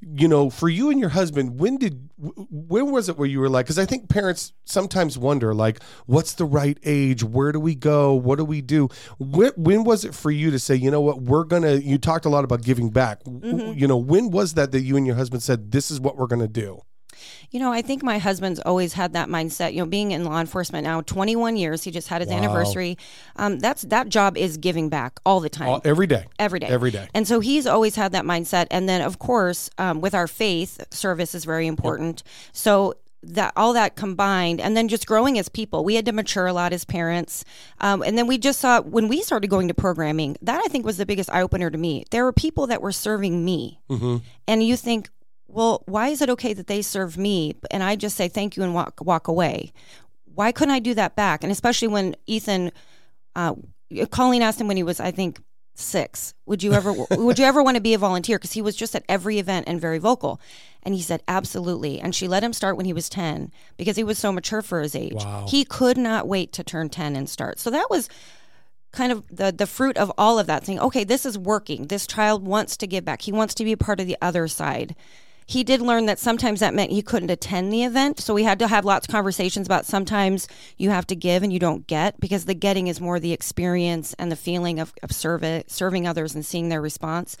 you 0.00 0.28
know, 0.28 0.50
for 0.50 0.68
you 0.68 0.90
and 0.90 1.00
your 1.00 1.10
husband, 1.10 1.58
when 1.60 1.78
did, 1.78 2.08
when 2.18 2.90
was 2.90 3.08
it 3.08 3.18
where 3.18 3.28
you 3.28 3.40
were 3.40 3.48
like? 3.48 3.66
Because 3.66 3.78
I 3.78 3.84
think 3.86 4.08
parents 4.08 4.52
sometimes 4.64 5.18
wonder, 5.18 5.54
like, 5.54 5.82
what's 6.06 6.34
the 6.34 6.44
right 6.44 6.78
age? 6.84 7.22
Where 7.22 7.52
do 7.52 7.60
we 7.60 7.74
go? 7.74 8.14
What 8.14 8.36
do 8.36 8.44
we 8.44 8.60
do? 8.60 8.88
When, 9.18 9.52
when 9.56 9.84
was 9.84 10.04
it 10.04 10.14
for 10.14 10.30
you 10.30 10.50
to 10.50 10.58
say, 10.58 10.74
you 10.74 10.90
know 10.90 11.00
what, 11.00 11.22
we're 11.22 11.44
gonna? 11.44 11.74
You 11.74 11.98
talked 11.98 12.24
a 12.24 12.30
lot 12.30 12.44
about 12.44 12.62
giving 12.62 12.90
back. 12.90 13.24
W- 13.24 13.40
mm-hmm. 13.40 13.78
You 13.78 13.88
know, 13.88 13.96
when 13.96 14.30
was 14.30 14.54
that 14.54 14.72
that 14.72 14.80
you 14.80 14.96
and 14.96 15.06
your 15.06 15.16
husband 15.16 15.42
said, 15.42 15.72
this 15.72 15.90
is 15.90 16.00
what 16.00 16.16
we're 16.16 16.26
gonna 16.26 16.48
do? 16.48 16.80
You 17.50 17.60
know, 17.60 17.72
I 17.72 17.82
think 17.82 18.02
my 18.02 18.18
husband's 18.18 18.60
always 18.60 18.92
had 18.92 19.12
that 19.14 19.28
mindset. 19.28 19.72
You 19.72 19.80
know, 19.80 19.86
being 19.86 20.12
in 20.12 20.24
law 20.24 20.40
enforcement 20.40 20.84
now, 20.84 21.00
21 21.00 21.56
years, 21.56 21.82
he 21.82 21.90
just 21.90 22.08
had 22.08 22.20
his 22.20 22.30
anniversary. 22.30 22.98
Um, 23.36 23.58
that's 23.58 23.82
that 23.82 24.08
job 24.08 24.36
is 24.36 24.56
giving 24.56 24.88
back 24.88 25.20
all 25.24 25.40
the 25.40 25.48
time. 25.48 25.68
All, 25.68 25.80
every 25.84 26.06
day. 26.06 26.26
every 26.38 26.60
day. 26.60 26.66
Every 26.66 26.90
day. 26.90 27.08
And 27.14 27.26
so 27.26 27.40
he's 27.40 27.66
always 27.66 27.96
had 27.96 28.12
that 28.12 28.24
mindset. 28.24 28.66
And 28.70 28.88
then, 28.88 29.00
of 29.00 29.18
course, 29.18 29.70
um, 29.78 30.00
with 30.00 30.14
our 30.14 30.26
faith, 30.26 30.80
service 30.92 31.34
is 31.34 31.44
very 31.44 31.66
important. 31.66 32.22
So 32.52 32.94
that 33.22 33.52
all 33.56 33.72
that 33.72 33.96
combined, 33.96 34.60
and 34.60 34.76
then 34.76 34.88
just 34.88 35.06
growing 35.06 35.38
as 35.38 35.48
people, 35.48 35.84
we 35.84 35.96
had 35.96 36.06
to 36.06 36.12
mature 36.12 36.46
a 36.46 36.52
lot 36.52 36.72
as 36.72 36.84
parents. 36.84 37.44
Um, 37.80 38.02
and 38.02 38.16
then 38.16 38.26
we 38.26 38.38
just 38.38 38.60
saw 38.60 38.80
when 38.82 39.08
we 39.08 39.22
started 39.22 39.48
going 39.48 39.68
to 39.68 39.74
programming, 39.74 40.36
that 40.42 40.60
I 40.64 40.68
think 40.68 40.84
was 40.84 40.96
the 40.96 41.06
biggest 41.06 41.30
eye 41.30 41.42
opener 41.42 41.70
to 41.70 41.78
me. 41.78 42.04
There 42.10 42.24
were 42.24 42.32
people 42.32 42.66
that 42.68 42.80
were 42.82 42.92
serving 42.92 43.44
me, 43.44 43.80
and 44.46 44.62
you 44.62 44.76
think. 44.76 45.10
Well, 45.48 45.82
why 45.86 46.08
is 46.08 46.20
it 46.20 46.30
okay 46.30 46.52
that 46.52 46.66
they 46.66 46.82
serve 46.82 47.16
me 47.16 47.54
and 47.70 47.82
I 47.82 47.96
just 47.96 48.16
say 48.16 48.28
thank 48.28 48.56
you 48.56 48.62
and 48.62 48.74
walk 48.74 49.00
walk 49.00 49.28
away? 49.28 49.72
Why 50.34 50.52
couldn't 50.52 50.74
I 50.74 50.80
do 50.80 50.94
that 50.94 51.16
back? 51.16 51.42
And 51.42 51.50
especially 51.50 51.88
when 51.88 52.14
Ethan 52.26 52.72
uh, 53.34 53.54
Colleen 54.10 54.42
asked 54.42 54.60
him 54.60 54.68
when 54.68 54.76
he 54.76 54.82
was, 54.82 55.00
I 55.00 55.10
think, 55.10 55.40
six. 55.74 56.34
Would 56.46 56.62
you 56.62 56.72
ever 56.72 56.92
would 57.10 57.38
you 57.38 57.44
ever 57.44 57.62
want 57.62 57.76
to 57.76 57.80
be 57.80 57.94
a 57.94 57.98
volunteer? 57.98 58.38
Because 58.38 58.52
he 58.52 58.62
was 58.62 58.76
just 58.76 58.94
at 58.94 59.04
every 59.08 59.38
event 59.38 59.68
and 59.68 59.80
very 59.80 59.98
vocal. 59.98 60.40
And 60.82 60.94
he 60.94 61.02
said, 61.02 61.22
absolutely. 61.28 62.00
And 62.00 62.14
she 62.14 62.28
let 62.28 62.44
him 62.44 62.52
start 62.52 62.76
when 62.76 62.86
he 62.86 62.92
was 62.92 63.08
10 63.08 63.50
because 63.76 63.96
he 63.96 64.04
was 64.04 64.18
so 64.18 64.30
mature 64.30 64.62
for 64.62 64.80
his 64.80 64.94
age. 64.94 65.14
Wow. 65.14 65.46
He 65.48 65.64
could 65.64 65.98
not 65.98 66.28
wait 66.28 66.52
to 66.52 66.64
turn 66.64 66.88
10 66.88 67.16
and 67.16 67.28
start. 67.28 67.58
So 67.58 67.70
that 67.70 67.90
was 67.90 68.08
kind 68.92 69.12
of 69.12 69.24
the 69.28 69.52
the 69.52 69.66
fruit 69.66 69.96
of 69.98 70.10
all 70.16 70.38
of 70.38 70.46
that 70.46 70.64
saying, 70.64 70.80
okay, 70.80 71.04
this 71.04 71.26
is 71.26 71.38
working. 71.38 71.86
This 71.86 72.06
child 72.06 72.46
wants 72.46 72.76
to 72.78 72.86
give 72.86 73.04
back. 73.04 73.22
He 73.22 73.32
wants 73.32 73.54
to 73.54 73.64
be 73.64 73.72
a 73.72 73.76
part 73.76 74.00
of 74.00 74.06
the 74.06 74.16
other 74.22 74.48
side. 74.48 74.94
He 75.46 75.62
did 75.62 75.80
learn 75.80 76.06
that 76.06 76.18
sometimes 76.18 76.60
that 76.60 76.74
meant 76.74 76.90
he 76.90 77.02
couldn't 77.02 77.30
attend 77.30 77.72
the 77.72 77.84
event. 77.84 78.20
So 78.20 78.34
we 78.34 78.42
had 78.42 78.58
to 78.58 78.66
have 78.68 78.84
lots 78.84 79.06
of 79.06 79.12
conversations 79.12 79.66
about 79.66 79.86
sometimes 79.86 80.48
you 80.76 80.90
have 80.90 81.06
to 81.06 81.16
give 81.16 81.42
and 81.44 81.52
you 81.52 81.60
don't 81.60 81.86
get 81.86 82.20
because 82.20 82.44
the 82.46 82.54
getting 82.54 82.88
is 82.88 83.00
more 83.00 83.20
the 83.20 83.32
experience 83.32 84.14
and 84.18 84.30
the 84.30 84.36
feeling 84.36 84.80
of, 84.80 84.92
of 85.02 85.12
serving 85.12 86.06
others 86.06 86.34
and 86.34 86.44
seeing 86.44 86.68
their 86.68 86.82
response. 86.82 87.36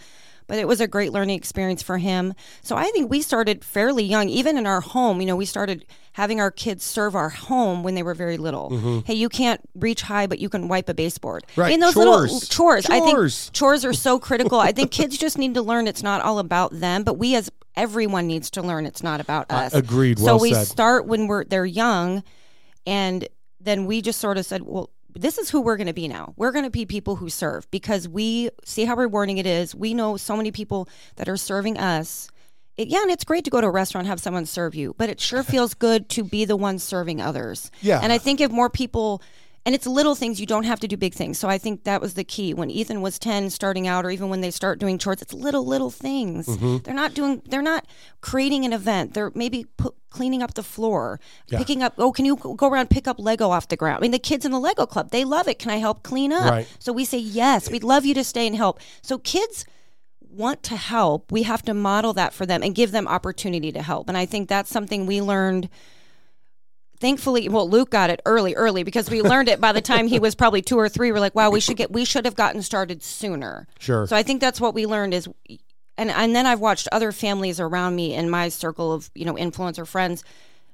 But 0.48 0.58
it 0.58 0.68
was 0.68 0.80
a 0.80 0.86
great 0.86 1.10
learning 1.10 1.36
experience 1.36 1.82
for 1.82 1.98
him. 1.98 2.32
So 2.62 2.76
I 2.76 2.84
think 2.92 3.10
we 3.10 3.20
started 3.20 3.64
fairly 3.64 4.04
young, 4.04 4.28
even 4.28 4.56
in 4.56 4.64
our 4.64 4.80
home. 4.80 5.20
You 5.20 5.26
know, 5.26 5.34
we 5.34 5.44
started 5.44 5.84
having 6.12 6.40
our 6.40 6.52
kids 6.52 6.84
serve 6.84 7.16
our 7.16 7.30
home 7.30 7.82
when 7.82 7.96
they 7.96 8.04
were 8.04 8.14
very 8.14 8.36
little. 8.36 9.02
Hey, 9.04 9.14
you 9.14 9.28
can't 9.28 9.60
reach 9.74 10.02
high, 10.02 10.28
but 10.28 10.38
you 10.38 10.48
can 10.48 10.68
wipe 10.68 10.88
a 10.88 10.94
baseboard. 10.94 11.44
Mm-hmm. 11.48 11.60
Right. 11.60 11.72
In 11.74 11.80
those 11.80 11.94
Chores. 11.94 12.32
little 12.32 12.40
chores. 12.46 12.86
I 12.86 13.00
Chores. 13.00 13.44
think 13.46 13.54
chores 13.54 13.84
are 13.84 13.92
so 13.92 14.20
critical. 14.20 14.60
I 14.60 14.70
think 14.70 14.92
kids 14.92 15.18
just 15.18 15.36
need 15.36 15.54
to 15.54 15.62
learn 15.62 15.88
it's 15.88 16.04
not 16.04 16.22
all 16.22 16.38
about 16.38 16.78
them, 16.78 17.02
but 17.02 17.18
we 17.18 17.34
as 17.34 17.50
everyone 17.76 18.26
needs 18.26 18.50
to 18.52 18.62
learn 18.62 18.86
it's 18.86 19.02
not 19.02 19.20
about 19.20 19.46
uh, 19.50 19.56
us. 19.56 19.74
agreed. 19.74 20.18
Well 20.18 20.38
So 20.38 20.42
we 20.42 20.54
said. 20.54 20.66
start 20.66 21.06
when 21.06 21.26
we're 21.26 21.44
they're 21.44 21.66
young, 21.66 22.22
and 22.86 23.28
then 23.60 23.86
we 23.86 24.02
just 24.02 24.20
sort 24.20 24.38
of 24.38 24.46
said, 24.46 24.62
well. 24.62 24.90
This 25.18 25.38
is 25.38 25.48
who 25.48 25.62
we're 25.62 25.78
going 25.78 25.86
to 25.86 25.94
be 25.94 26.08
now. 26.08 26.34
We're 26.36 26.52
going 26.52 26.66
to 26.66 26.70
be 26.70 26.84
people 26.84 27.16
who 27.16 27.30
serve 27.30 27.66
because 27.70 28.06
we 28.06 28.50
see 28.66 28.84
how 28.84 28.96
rewarding 28.96 29.38
it 29.38 29.46
is. 29.46 29.74
We 29.74 29.94
know 29.94 30.18
so 30.18 30.36
many 30.36 30.52
people 30.52 30.90
that 31.14 31.26
are 31.26 31.38
serving 31.38 31.78
us. 31.78 32.28
It, 32.76 32.88
yeah, 32.88 33.00
and 33.00 33.10
it's 33.10 33.24
great 33.24 33.42
to 33.46 33.50
go 33.50 33.62
to 33.62 33.66
a 33.66 33.70
restaurant 33.70 34.02
and 34.04 34.10
have 34.10 34.20
someone 34.20 34.44
serve 34.44 34.74
you, 34.74 34.94
but 34.98 35.08
it 35.08 35.18
sure 35.18 35.42
feels 35.54 35.72
good 35.72 36.10
to 36.10 36.22
be 36.22 36.44
the 36.44 36.54
one 36.54 36.78
serving 36.78 37.22
others. 37.22 37.70
Yeah. 37.80 38.00
And 38.02 38.12
I 38.12 38.18
think 38.18 38.42
if 38.42 38.50
more 38.50 38.68
people 38.68 39.22
and 39.66 39.74
it's 39.74 39.86
little 39.86 40.14
things 40.14 40.40
you 40.40 40.46
don't 40.46 40.62
have 40.64 40.80
to 40.80 40.88
do 40.88 40.96
big 40.96 41.12
things. 41.12 41.38
So 41.38 41.48
i 41.48 41.58
think 41.58 41.84
that 41.84 42.00
was 42.00 42.14
the 42.14 42.24
key. 42.24 42.54
When 42.54 42.70
ethan 42.70 43.02
was 43.02 43.18
10 43.18 43.50
starting 43.50 43.86
out 43.86 44.06
or 44.06 44.10
even 44.10 44.30
when 44.30 44.40
they 44.40 44.50
start 44.52 44.78
doing 44.78 44.96
chores 44.96 45.20
it's 45.20 45.34
little 45.34 45.66
little 45.66 45.90
things. 45.90 46.46
Mm-hmm. 46.46 46.78
they're 46.84 46.94
not 46.94 47.12
doing 47.12 47.42
they're 47.50 47.60
not 47.60 47.86
creating 48.22 48.64
an 48.64 48.72
event. 48.72 49.12
They're 49.12 49.32
maybe 49.34 49.66
pu- 49.76 49.94
cleaning 50.08 50.42
up 50.42 50.54
the 50.54 50.62
floor 50.62 51.20
picking 51.58 51.82
up 51.82 51.94
oh 51.98 52.12
can 52.12 52.24
you 52.24 52.36
go 52.36 52.68
around 52.68 52.88
pick 52.88 53.06
up 53.06 53.18
lego 53.18 53.50
off 53.50 53.68
the 53.68 53.76
ground? 53.76 53.98
I 53.98 54.00
mean 54.02 54.12
the 54.12 54.18
kids 54.30 54.46
in 54.46 54.52
the 54.52 54.60
lego 54.60 54.86
club 54.86 55.10
they 55.10 55.24
love 55.24 55.48
it. 55.48 55.58
Can 55.58 55.70
i 55.70 55.76
help 55.76 56.02
clean 56.02 56.32
up? 56.32 56.50
Right. 56.50 56.68
so 56.78 56.92
we 56.92 57.04
say 57.04 57.18
yes 57.18 57.70
we'd 57.70 57.84
love 57.84 58.06
you 58.06 58.14
to 58.14 58.24
stay 58.24 58.46
and 58.46 58.56
help. 58.56 58.80
So 59.02 59.18
kids 59.18 59.66
want 60.20 60.62
to 60.62 60.76
help. 60.76 61.32
We 61.32 61.44
have 61.44 61.62
to 61.62 61.74
model 61.74 62.12
that 62.12 62.32
for 62.34 62.44
them 62.46 62.62
and 62.62 62.74
give 62.74 62.92
them 62.92 63.08
opportunity 63.08 63.72
to 63.72 63.82
help. 63.82 64.08
And 64.08 64.16
i 64.16 64.26
think 64.26 64.48
that's 64.48 64.70
something 64.70 65.06
we 65.06 65.20
learned 65.20 65.68
thankfully 66.98 67.48
well 67.48 67.68
luke 67.68 67.90
got 67.90 68.10
it 68.10 68.20
early 68.26 68.54
early 68.54 68.82
because 68.82 69.10
we 69.10 69.22
learned 69.22 69.48
it 69.48 69.60
by 69.60 69.72
the 69.72 69.80
time 69.80 70.06
he 70.06 70.18
was 70.18 70.34
probably 70.42 70.62
two 70.62 70.78
or 70.78 70.88
three 70.88 71.12
we're 71.12 71.20
like 71.20 71.34
wow 71.34 71.50
we 71.50 71.60
should 71.60 71.76
get 71.76 71.90
we 71.92 72.04
should 72.04 72.24
have 72.24 72.34
gotten 72.36 72.62
started 72.62 73.02
sooner 73.02 73.66
Sure. 73.78 74.06
so 74.06 74.16
i 74.16 74.22
think 74.22 74.40
that's 74.40 74.60
what 74.60 74.74
we 74.74 74.86
learned 74.86 75.12
is 75.14 75.28
and 75.98 76.10
and 76.10 76.34
then 76.34 76.46
i've 76.46 76.60
watched 76.60 76.88
other 76.92 77.12
families 77.12 77.60
around 77.60 77.94
me 77.96 78.14
in 78.14 78.28
my 78.30 78.48
circle 78.48 78.92
of 78.92 79.10
you 79.14 79.24
know 79.24 79.34
influencer 79.34 79.86
friends 79.86 80.24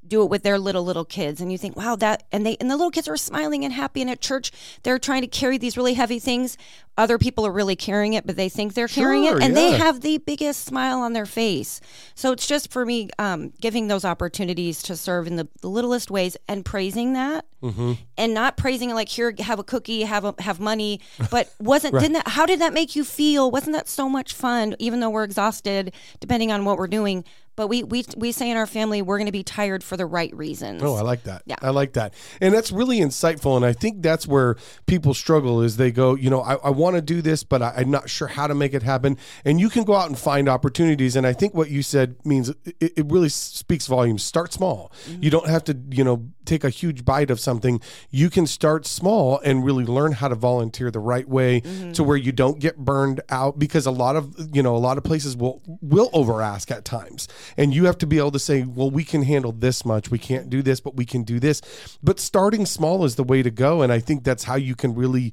do 0.07 0.23
it 0.23 0.31
with 0.31 0.43
their 0.43 0.59
little 0.59 0.85
little 0.85 1.05
kids. 1.05 1.41
And 1.41 1.51
you 1.51 1.59
think 1.59 1.77
wow 1.77 1.97
that 1.97 2.25
and 2.33 2.45
they 2.45 2.57
and 2.61 2.71
the 2.71 2.77
little 2.77 2.91
kids 2.91 3.09
are 3.09 3.17
smiling 3.17 3.65
and 3.65 3.73
happy 3.73 4.01
and 4.01 4.11
at 4.11 4.21
church. 4.21 4.53
They're 4.83 4.99
trying 4.99 5.23
to 5.23 5.29
carry 5.29 5.59
these 5.59 5.77
really 5.77 5.95
heavy 5.95 6.19
things. 6.19 6.59
Other 6.99 7.17
people 7.17 7.47
are 7.47 7.53
really 7.53 7.77
carrying 7.77 8.13
it 8.13 8.27
but 8.27 8.37
they 8.37 8.49
think 8.49 8.75
they're 8.75 8.89
carrying 8.89 9.25
it. 9.25 9.43
And 9.43 9.57
they 9.57 9.73
have 9.73 10.01
the 10.01 10.19
biggest 10.19 10.65
smile 10.65 10.99
on 11.01 11.13
their 11.13 11.27
face. 11.27 11.81
So 12.15 12.33
it's 12.33 12.47
just 12.47 12.73
for 12.73 12.85
me 12.85 13.09
um, 13.19 13.53
giving 13.61 13.89
those 13.89 14.05
opportunities 14.05 14.83
to 14.85 14.97
serve 14.97 15.27
in 15.27 15.37
the, 15.37 15.49
the 15.61 15.69
littlest 15.69 16.11
ways 16.11 16.37
and 16.49 16.65
praising 16.65 17.13
that. 17.15 17.47
Mm-hmm. 17.63 17.93
and 18.19 18.35
not 18.35 18.57
praising 18.57 18.91
it 18.91 18.95
like 18.95 19.09
here 19.09 19.33
have 19.39 19.61
a 19.61 19.63
cookie 19.63 20.03
have 20.03 20.25
a, 20.25 20.35
have 20.41 20.59
money. 20.59 21.01
But 21.31 21.55
wasn't 21.61 21.95
didn't 22.01 22.15
that 22.15 22.27
how 22.27 22.45
did 22.45 22.61
that 22.61 22.73
make 22.73 22.97
you 22.97 23.05
feel? 23.05 23.53
Wasn't 23.53 23.73
that 23.73 23.89
so 23.89 24.09
much 24.09 24.35
fun? 24.35 24.75
Even 24.81 24.99
though 24.99 25.11
we're 25.11 25.23
exhausted 25.23 25.95
depending 26.19 26.51
on 26.51 26.65
what 26.65 26.77
we're 26.77 26.89
doing 26.89 27.25
but 27.57 27.69
we 27.69 27.83
we, 27.83 28.05
we 28.17 28.33
say 28.33 28.51
in 28.51 28.57
our 28.57 28.67
family 28.67 29.03
we're 29.03 29.19
going 29.19 29.27
to 29.27 29.33
be 29.33 29.43
tired 29.43 29.83
for 29.83 29.97
the 29.97 30.07
right 30.07 30.35
reasons 30.35 30.83
Oh, 30.83 30.95
I 30.95 31.03
like 31.03 31.25
that. 31.25 31.43
Yeah. 31.47 31.57
I 31.63 31.71
like 31.71 31.95
that. 31.95 32.15
And 32.41 32.53
that's 32.55 32.73
really 32.73 33.01
insightful. 33.01 33.57
And 33.57 33.65
I 33.65 33.73
think 33.73 34.03
that's 34.03 34.27
where 34.27 34.57
people 34.87 35.15
struggle 35.15 35.63
is 35.63 35.77
they 35.77 35.93
go, 35.93 36.15
you 36.15 36.31
know, 36.31 36.41
I, 36.41 36.55
I 36.57 36.71
want 36.71 36.97
to 36.97 37.03
do 37.03 37.23
this, 37.23 37.45
but 37.45 37.63
I, 37.63 37.75
I'm 37.77 37.91
not 37.91 38.09
sure 38.09 38.29
how 38.29 38.47
to 38.47 38.55
make 38.55 38.75
it 38.75 38.83
happen. 38.83 39.17
And 39.45 39.61
you 39.61 39.69
can 39.69 39.85
go 39.85 39.95
out 39.95 40.09
and 40.09 40.19
find 40.19 40.49
opportunities. 40.49 41.17
And 41.17 41.27
I 41.27 41.33
think 41.33 41.55
what 41.55 41.71
you 41.71 41.83
said 41.83 42.17
means 42.25 42.51
it, 42.51 42.77
it 42.81 43.07
really 43.07 43.29
speaks 43.29 43.87
volumes. 43.87 44.23
Start 44.23 44.53
small. 44.53 44.93
Mm-hmm. 45.07 45.23
You 45.23 45.31
don't 45.31 45.49
have 45.49 45.65
to, 45.65 45.79
you 45.91 46.05
know, 46.05 46.29
take 46.45 46.65
a 46.65 46.71
huge 46.71 47.05
bite 47.05 47.31
of 47.31 47.39
something. 47.39 47.81
You 48.11 48.31
can 48.31 48.47
start 48.47 48.87
small 48.87 49.39
and 49.41 49.65
really 49.65 49.85
learn 49.85 50.13
how 50.13 50.29
to 50.29 50.35
volunteer 50.35 50.91
the 50.91 50.99
right 50.99 51.29
way 51.29 51.61
mm-hmm. 51.61 51.93
to 51.93 52.03
where 52.03 52.17
you 52.17 52.33
don't 52.33 52.59
get 52.59 52.77
burned 52.77 53.21
out 53.29 53.59
because 53.59 53.87
a 53.87 53.91
lot 53.91 54.17
of, 54.17 54.35
you 54.55 54.63
know, 54.63 54.75
a 54.75 54.79
lot 54.79 54.99
of 54.99 55.05
places 55.05 55.37
will 55.37 55.63
will 55.81 56.11
over 56.13 56.43
ask 56.43 56.71
at 56.71 56.85
times. 56.85 57.29
And 57.57 57.75
you 57.75 57.87
have 57.87 57.99
to 57.99 58.07
be 58.07 58.19
able 58.19 58.33
to 58.33 58.39
say, 58.39 58.63
well, 58.63 58.91
we 58.91 59.05
can 59.05 59.23
handle 59.23 59.53
this 59.53 59.85
much. 59.85 60.11
We 60.11 60.19
can't 60.19 60.51
do 60.51 60.63
this, 60.63 60.81
but 60.81 60.97
we 60.97 61.05
can 61.05 61.23
do 61.23 61.41
this. 61.41 61.61
But 62.03 62.21
starting 62.21 62.67
small 62.67 63.05
is 63.05 63.17
the 63.17 63.25
way 63.25 63.43
to 63.43 63.51
go. 63.51 63.83
And 63.83 63.93
I 63.93 63.99
think 63.99 64.25
that's 64.25 64.45
how 64.45 64.57
you 64.57 64.75
can 64.75 64.95
really, 64.95 65.33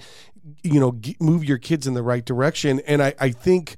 you 0.63 0.79
know, 0.79 0.99
move 1.19 1.43
your 1.43 1.57
kids 1.57 1.87
in 1.87 1.93
the 1.93 2.03
right 2.03 2.25
direction. 2.25 2.81
And 2.87 3.01
I, 3.01 3.13
I 3.19 3.31
think 3.31 3.75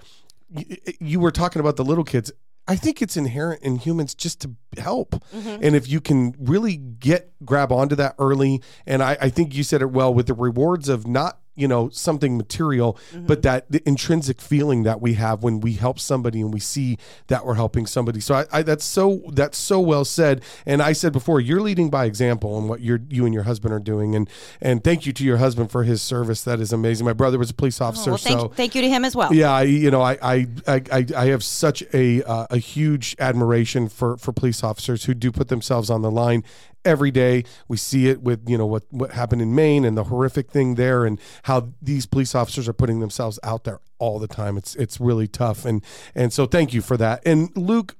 you 0.99 1.19
were 1.19 1.31
talking 1.31 1.59
about 1.59 1.77
the 1.77 1.85
little 1.85 2.03
kids. 2.03 2.31
I 2.67 2.75
think 2.75 3.01
it's 3.01 3.17
inherent 3.17 3.63
in 3.63 3.77
humans 3.77 4.13
just 4.13 4.41
to 4.41 4.51
help. 4.77 5.11
Mm-hmm. 5.33 5.63
And 5.63 5.75
if 5.75 5.89
you 5.89 5.99
can 5.99 6.35
really 6.39 6.77
get 6.77 7.33
grab 7.43 7.71
onto 7.71 7.95
that 7.95 8.15
early, 8.19 8.61
and 8.85 9.01
I, 9.01 9.17
I 9.19 9.29
think 9.29 9.55
you 9.55 9.63
said 9.63 9.81
it 9.81 9.91
well 9.91 10.13
with 10.13 10.27
the 10.27 10.33
rewards 10.33 10.87
of 10.87 11.07
not 11.07 11.40
you 11.55 11.67
know 11.67 11.89
something 11.89 12.37
material 12.37 12.97
but 13.27 13.41
that 13.41 13.69
the 13.69 13.81
intrinsic 13.85 14.39
feeling 14.39 14.83
that 14.83 15.01
we 15.01 15.15
have 15.15 15.43
when 15.43 15.59
we 15.59 15.73
help 15.73 15.99
somebody 15.99 16.39
and 16.39 16.53
we 16.53 16.59
see 16.59 16.97
that 17.27 17.45
we're 17.45 17.55
helping 17.55 17.85
somebody. 17.85 18.19
So 18.21 18.35
I, 18.35 18.45
I 18.51 18.61
that's 18.63 18.85
so 18.85 19.21
that's 19.33 19.57
so 19.57 19.79
well 19.79 20.05
said. 20.05 20.41
And 20.65 20.81
i 20.81 20.93
said 20.93 21.11
before 21.11 21.39
you're 21.41 21.59
leading 21.61 21.89
by 21.89 22.05
example 22.05 22.57
in 22.57 22.67
what 22.67 22.79
you're 22.81 23.01
you 23.09 23.25
and 23.25 23.33
your 23.33 23.43
husband 23.43 23.73
are 23.73 23.79
doing. 23.79 24.15
And 24.15 24.29
and 24.61 24.83
thank 24.83 25.05
you 25.05 25.11
to 25.13 25.23
your 25.25 25.37
husband 25.37 25.71
for 25.71 25.83
his 25.83 26.01
service. 26.01 26.41
That 26.43 26.59
is 26.61 26.71
amazing. 26.71 27.05
My 27.05 27.13
brother 27.13 27.37
was 27.37 27.49
a 27.49 27.53
police 27.53 27.81
officer 27.81 28.11
well, 28.11 28.17
thank, 28.17 28.39
so 28.39 28.47
thank 28.47 28.73
you 28.75 28.81
to 28.81 28.89
him 28.89 29.03
as 29.03 29.15
well. 29.15 29.33
Yeah, 29.33 29.51
I, 29.51 29.63
you 29.63 29.91
know, 29.91 30.01
I, 30.01 30.17
I, 30.21 30.47
I, 30.67 30.81
I- 30.91 31.05
I 31.17 31.25
have 31.27 31.43
such 31.43 31.83
a 31.93 32.23
uh, 32.23 32.47
a 32.49 32.57
huge 32.57 33.15
admiration 33.19 33.89
for 33.89 34.17
for 34.17 34.31
police 34.31 34.63
officers 34.63 35.03
who 35.05 35.13
do 35.13 35.31
put 35.31 35.49
themselves 35.49 35.89
on 35.89 36.01
the 36.01 36.11
line 36.11 36.43
every 36.85 37.11
day. 37.11 37.43
We 37.67 37.77
see 37.77 38.07
it 38.07 38.21
with 38.21 38.47
you 38.49 38.57
know 38.57 38.65
what 38.65 38.83
what 38.89 39.11
happened 39.11 39.41
in 39.41 39.55
Maine 39.55 39.85
and 39.85 39.97
the 39.97 40.05
horrific 40.05 40.51
thing 40.51 40.75
there, 40.75 41.05
and 41.05 41.19
how 41.43 41.73
these 41.81 42.05
police 42.05 42.35
officers 42.35 42.67
are 42.67 42.73
putting 42.73 42.99
themselves 42.99 43.39
out 43.43 43.63
there 43.63 43.79
all 43.99 44.19
the 44.19 44.27
time. 44.27 44.57
It's 44.57 44.75
it's 44.75 44.99
really 44.99 45.27
tough, 45.27 45.65
and 45.65 45.83
and 46.15 46.33
so 46.33 46.45
thank 46.45 46.73
you 46.73 46.81
for 46.81 46.97
that. 46.97 47.21
And 47.25 47.55
Luke, 47.55 47.95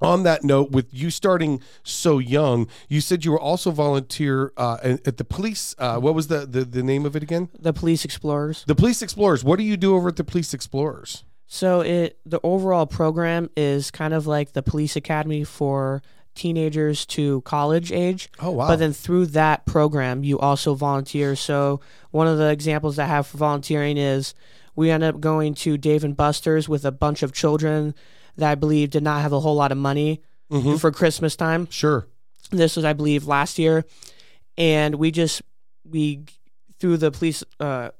on 0.00 0.22
that 0.24 0.44
note, 0.44 0.70
with 0.70 0.92
you 0.92 1.10
starting 1.10 1.60
so 1.82 2.18
young, 2.18 2.68
you 2.88 3.00
said 3.00 3.24
you 3.24 3.32
were 3.32 3.40
also 3.40 3.70
volunteer 3.70 4.52
uh, 4.56 4.78
at 4.82 5.16
the 5.16 5.24
police. 5.24 5.74
Uh, 5.78 5.98
what 5.98 6.14
was 6.14 6.28
the, 6.28 6.46
the 6.46 6.64
the 6.64 6.82
name 6.82 7.06
of 7.06 7.16
it 7.16 7.22
again? 7.22 7.48
The 7.58 7.72
Police 7.72 8.04
Explorers. 8.04 8.64
The 8.66 8.74
Police 8.74 9.02
Explorers. 9.02 9.44
What 9.44 9.58
do 9.58 9.64
you 9.64 9.76
do 9.76 9.94
over 9.94 10.08
at 10.08 10.16
the 10.16 10.24
Police 10.24 10.52
Explorers? 10.54 11.24
So 11.46 11.80
it 11.80 12.18
the 12.26 12.40
overall 12.42 12.86
program 12.86 13.50
is 13.56 13.90
kind 13.90 14.12
of 14.12 14.26
like 14.26 14.52
the 14.52 14.62
police 14.62 14.96
academy 14.96 15.44
for 15.44 16.02
teenagers 16.36 17.04
to 17.06 17.40
college 17.42 17.90
age. 17.90 18.30
Oh, 18.38 18.52
wow. 18.52 18.68
But 18.68 18.76
then 18.76 18.92
through 18.92 19.26
that 19.26 19.66
program, 19.66 20.22
you 20.22 20.38
also 20.38 20.74
volunteer. 20.74 21.34
So 21.34 21.80
one 22.10 22.28
of 22.28 22.38
the 22.38 22.50
examples 22.50 22.98
I 22.98 23.06
have 23.06 23.26
for 23.26 23.38
volunteering 23.38 23.96
is 23.96 24.34
we 24.76 24.90
end 24.90 25.02
up 25.02 25.20
going 25.20 25.54
to 25.54 25.76
Dave 25.76 26.04
and 26.04 26.16
Buster's 26.16 26.68
with 26.68 26.84
a 26.84 26.92
bunch 26.92 27.22
of 27.22 27.32
children 27.32 27.94
that 28.36 28.50
I 28.50 28.54
believe 28.54 28.90
did 28.90 29.02
not 29.02 29.22
have 29.22 29.32
a 29.32 29.40
whole 29.40 29.56
lot 29.56 29.72
of 29.72 29.78
money 29.78 30.22
for 30.78 30.92
Christmas 30.92 31.34
time. 31.34 31.66
Sure. 31.70 32.06
This 32.50 32.76
was, 32.76 32.84
I 32.84 32.92
believe, 32.92 33.26
last 33.26 33.58
year, 33.58 33.84
and 34.56 34.94
we 34.94 35.10
just 35.10 35.42
we 35.84 36.24
through 36.78 36.98
the 36.98 37.10
police 37.10 37.42
uh, 37.58 37.90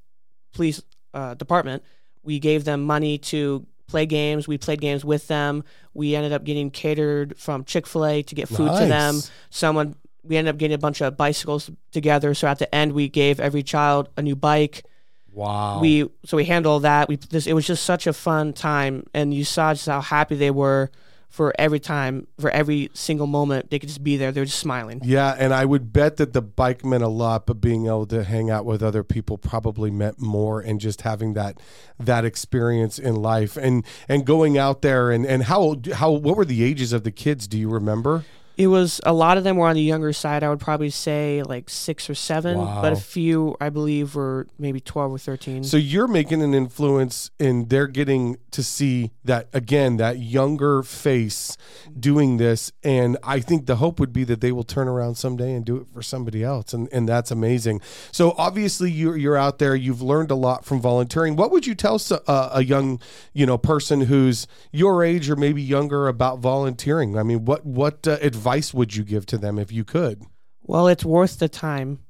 police 0.52 0.80
uh, 1.12 1.34
department, 1.34 1.82
we 2.22 2.38
gave 2.38 2.64
them 2.64 2.84
money 2.84 3.18
to 3.18 3.66
play 3.86 4.06
games. 4.06 4.48
We 4.48 4.58
played 4.58 4.80
games 4.80 5.04
with 5.04 5.28
them. 5.28 5.64
We 5.94 6.14
ended 6.14 6.32
up 6.32 6.44
getting 6.44 6.70
catered 6.70 7.38
from 7.38 7.64
Chick 7.64 7.86
Fil 7.86 8.06
A 8.06 8.22
to 8.22 8.34
get 8.34 8.48
food 8.48 8.70
to 8.72 8.86
them. 8.86 9.16
Nice. 9.16 9.30
Someone 9.50 9.96
we 10.28 10.36
ended 10.36 10.54
up 10.54 10.58
getting 10.58 10.74
a 10.74 10.78
bunch 10.78 11.00
of 11.00 11.16
bicycles 11.16 11.70
together. 11.92 12.34
So 12.34 12.48
at 12.48 12.58
the 12.58 12.72
end, 12.74 12.92
we 12.92 13.08
gave 13.08 13.40
every 13.40 13.62
child 13.62 14.08
a 14.16 14.22
new 14.22 14.36
bike. 14.36 14.84
Wow. 15.32 15.80
We 15.80 16.08
so 16.24 16.36
we 16.36 16.44
handled 16.44 16.82
that. 16.82 17.08
We 17.08 17.16
this 17.16 17.46
it 17.46 17.52
was 17.52 17.66
just 17.66 17.84
such 17.84 18.06
a 18.06 18.12
fun 18.12 18.52
time, 18.52 19.04
and 19.12 19.34
you 19.34 19.44
saw 19.44 19.74
just 19.74 19.86
how 19.86 20.00
happy 20.00 20.34
they 20.34 20.50
were 20.50 20.90
for 21.36 21.52
every 21.58 21.78
time, 21.78 22.26
for 22.40 22.48
every 22.48 22.90
single 22.94 23.26
moment. 23.26 23.68
They 23.68 23.78
could 23.78 23.90
just 23.90 24.02
be 24.02 24.16
there. 24.16 24.32
They 24.32 24.40
were 24.40 24.46
just 24.46 24.58
smiling. 24.58 25.02
Yeah, 25.04 25.36
and 25.38 25.52
I 25.52 25.66
would 25.66 25.92
bet 25.92 26.16
that 26.16 26.32
the 26.32 26.40
bike 26.40 26.82
meant 26.82 27.02
a 27.02 27.08
lot, 27.08 27.44
but 27.44 27.60
being 27.60 27.84
able 27.86 28.06
to 28.06 28.24
hang 28.24 28.50
out 28.50 28.64
with 28.64 28.82
other 28.82 29.04
people 29.04 29.36
probably 29.36 29.90
meant 29.90 30.18
more, 30.18 30.62
and 30.62 30.80
just 30.80 31.02
having 31.02 31.34
that 31.34 31.60
that 32.00 32.24
experience 32.24 32.98
in 32.98 33.16
life, 33.16 33.58
and 33.58 33.84
and 34.08 34.24
going 34.24 34.56
out 34.56 34.80
there, 34.80 35.10
and 35.10 35.26
and 35.26 35.42
how 35.44 35.60
old- 35.60 35.86
how 35.92 36.10
what 36.10 36.38
were 36.38 36.46
the 36.46 36.64
ages 36.64 36.94
of 36.94 37.04
the 37.04 37.10
kids? 37.12 37.46
Do 37.46 37.58
you 37.58 37.68
remember? 37.68 38.24
It 38.56 38.68
was 38.68 39.02
a 39.04 39.12
lot 39.12 39.36
of 39.36 39.44
them 39.44 39.58
were 39.58 39.66
on 39.68 39.74
the 39.74 39.82
younger 39.82 40.14
side. 40.14 40.42
I 40.42 40.48
would 40.48 40.60
probably 40.60 40.88
say 40.88 41.42
like 41.42 41.68
six 41.68 42.08
or 42.08 42.14
seven, 42.14 42.56
Wow. 42.56 42.80
but 42.80 42.92
a 42.94 42.96
few 42.96 43.54
I 43.60 43.68
believe 43.68 44.14
were 44.14 44.46
maybe 44.58 44.80
twelve 44.80 45.12
or 45.12 45.18
thirteen. 45.18 45.62
So 45.62 45.76
you're 45.76 46.08
making 46.08 46.42
an 46.42 46.54
influence, 46.54 47.30
and 47.38 47.68
they're 47.68 47.86
getting 47.86 48.38
to 48.52 48.62
see 48.62 49.12
that 49.24 49.48
again, 49.52 49.98
that 49.98 50.18
younger 50.20 50.82
face 50.82 51.58
doing 52.00 52.38
this, 52.38 52.72
and 52.82 53.18
I 53.22 53.40
think 53.40 53.66
the 53.66 53.76
hope 53.76 54.00
would 54.00 54.14
be 54.14 54.24
that 54.24 54.40
they 54.40 54.52
will 54.52 54.64
turn 54.64 54.88
around 54.88 55.16
someday 55.16 55.52
and 55.52 55.62
do 55.62 55.76
it 55.76 55.86
for 55.92 56.00
somebody 56.00 56.42
else, 56.42 56.72
and 56.72 56.88
and 56.92 57.06
that's 57.06 57.30
amazing. 57.30 57.82
So 58.10 58.34
obviously 58.38 58.90
you're 58.90 59.18
you're 59.18 59.36
out 59.36 59.58
there, 59.58 59.74
you've 59.76 60.00
learned 60.00 60.30
a 60.30 60.34
lot 60.34 60.64
from 60.64 60.80
volunteering. 60.80 61.36
What 61.36 61.50
would 61.50 61.66
you 61.66 61.74
tell 61.74 61.98
so- 61.98 62.22
uh, 62.26 62.48
a 62.54 62.64
young 62.64 63.00
you 63.34 63.44
know 63.44 63.58
person 63.58 64.02
who's 64.02 64.46
your 64.72 65.04
age 65.04 65.28
or 65.28 65.36
maybe 65.36 65.60
younger 65.60 66.08
about 66.08 66.38
volunteering? 66.38 67.18
I 67.18 67.22
mean, 67.22 67.44
what 67.44 67.66
what 67.66 68.08
uh, 68.08 68.16
advice 68.22 68.45
would 68.74 68.94
you 68.94 69.04
give 69.04 69.26
to 69.26 69.38
them 69.38 69.58
if 69.58 69.72
you 69.72 69.84
could? 69.84 70.22
Well, 70.62 70.88
it's 70.88 71.04
worth 71.04 71.38
the 71.38 71.48
time 71.48 72.00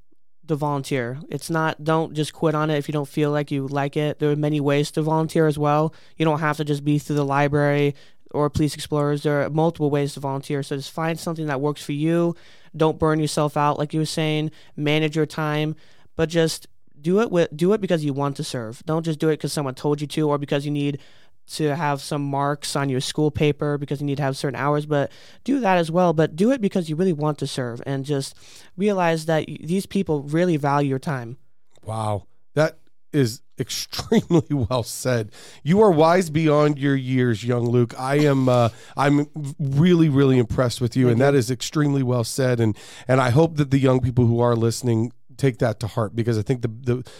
to 0.49 0.55
volunteer. 0.55 1.18
It's 1.29 1.51
not 1.51 1.83
don't 1.83 2.14
just 2.14 2.33
quit 2.33 2.55
on 2.55 2.70
it 2.70 2.79
if 2.79 2.88
you 2.88 2.92
don't 2.92 3.09
feel 3.09 3.31
like 3.31 3.51
you 3.51 3.66
like 3.66 3.96
it. 3.96 4.18
There 4.18 4.31
are 4.31 4.37
many 4.37 4.61
ways 4.61 4.90
to 4.92 5.03
volunteer 5.03 5.46
as 5.46 5.59
well. 5.59 5.94
You 6.16 6.25
don't 6.25 6.40
have 6.40 6.57
to 6.59 6.64
just 6.64 6.85
be 6.85 6.99
through 6.99 7.16
the 7.16 7.25
library 7.25 7.94
or 8.33 8.51
police 8.51 8.75
explorers. 8.75 9.22
There 9.22 9.42
are 9.42 9.51
multiple 9.51 9.90
ways 9.90 10.14
to 10.14 10.20
volunteer. 10.20 10.62
So 10.62 10.77
just 10.77 10.92
find 10.92 11.18
something 11.18 11.46
that 11.46 11.61
works 11.61 11.83
for 11.83 11.92
you. 11.92 12.35
Don't 12.77 12.99
burn 12.99 13.18
yourself 13.18 13.57
out 13.57 13.79
like 13.79 13.92
you 13.94 14.01
were 14.01 14.07
saying. 14.07 14.51
Manage 14.77 15.16
your 15.16 15.27
time, 15.27 15.75
but 16.16 16.29
just 16.29 16.66
do 17.01 17.20
it 17.20 17.31
with 17.31 17.55
do 17.57 17.72
it 17.72 17.81
because 17.81 18.05
you 18.05 18.12
want 18.12 18.37
to 18.37 18.44
serve. 18.44 18.83
Don't 18.87 19.05
just 19.05 19.18
do 19.18 19.29
it 19.29 19.35
because 19.35 19.53
someone 19.53 19.75
told 19.75 20.01
you 20.01 20.07
to 20.07 20.29
or 20.29 20.38
because 20.38 20.64
you 20.64 20.70
need 20.70 20.99
to 21.46 21.76
have 21.76 22.00
some 22.00 22.22
marks 22.22 22.74
on 22.74 22.88
your 22.88 23.00
school 23.00 23.30
paper 23.30 23.78
because 23.78 24.00
you 24.00 24.06
need 24.06 24.16
to 24.16 24.22
have 24.22 24.37
certain 24.37 24.59
hours, 24.59 24.87
but 24.87 25.12
do 25.44 25.61
that 25.61 25.78
as 25.78 25.90
well. 25.90 26.12
But 26.12 26.37
do 26.37 26.50
it 26.50 26.61
because 26.61 26.90
you 26.90 26.96
really 26.96 27.12
want 27.12 27.38
to 27.38 27.46
serve 27.46 27.82
and 27.87 28.04
just 28.04 28.37
realize 28.76 29.26
that 29.26 29.46
these 29.46 29.87
people 29.87 30.22
really 30.22 30.56
value 30.56 30.90
your 30.90 30.98
time. 30.98 31.38
Wow. 31.85 32.26
That 32.54 32.78
is 33.12 33.40
extremely 33.59 34.46
well 34.50 34.82
said. 34.82 35.30
You 35.62 35.80
are 35.80 35.90
wise 35.90 36.30
beyond 36.30 36.78
your 36.78 36.96
years, 36.96 37.44
young 37.44 37.68
Luke. 37.68 37.94
I 37.98 38.16
am 38.16 38.48
uh, 38.48 38.70
I'm 38.96 39.26
really 39.59 40.09
really 40.09 40.38
impressed 40.38 40.80
with 40.80 40.96
you 40.96 41.09
and 41.09 41.20
that 41.20 41.35
is 41.35 41.50
extremely 41.50 42.02
well 42.02 42.24
said 42.24 42.61
and 42.61 42.76
and 43.09 43.20
I 43.20 43.30
hope 43.30 43.56
that 43.56 43.70
the 43.70 43.78
young 43.78 44.00
people 44.00 44.26
who 44.26 44.40
are 44.40 44.56
listening 44.56 45.12
take 45.37 45.59
that 45.59 45.80
to 45.80 45.87
heart 45.87 46.16
because 46.16 46.38
I 46.38 46.42
think 46.42 46.62
the 46.62 46.68
the 46.68 47.11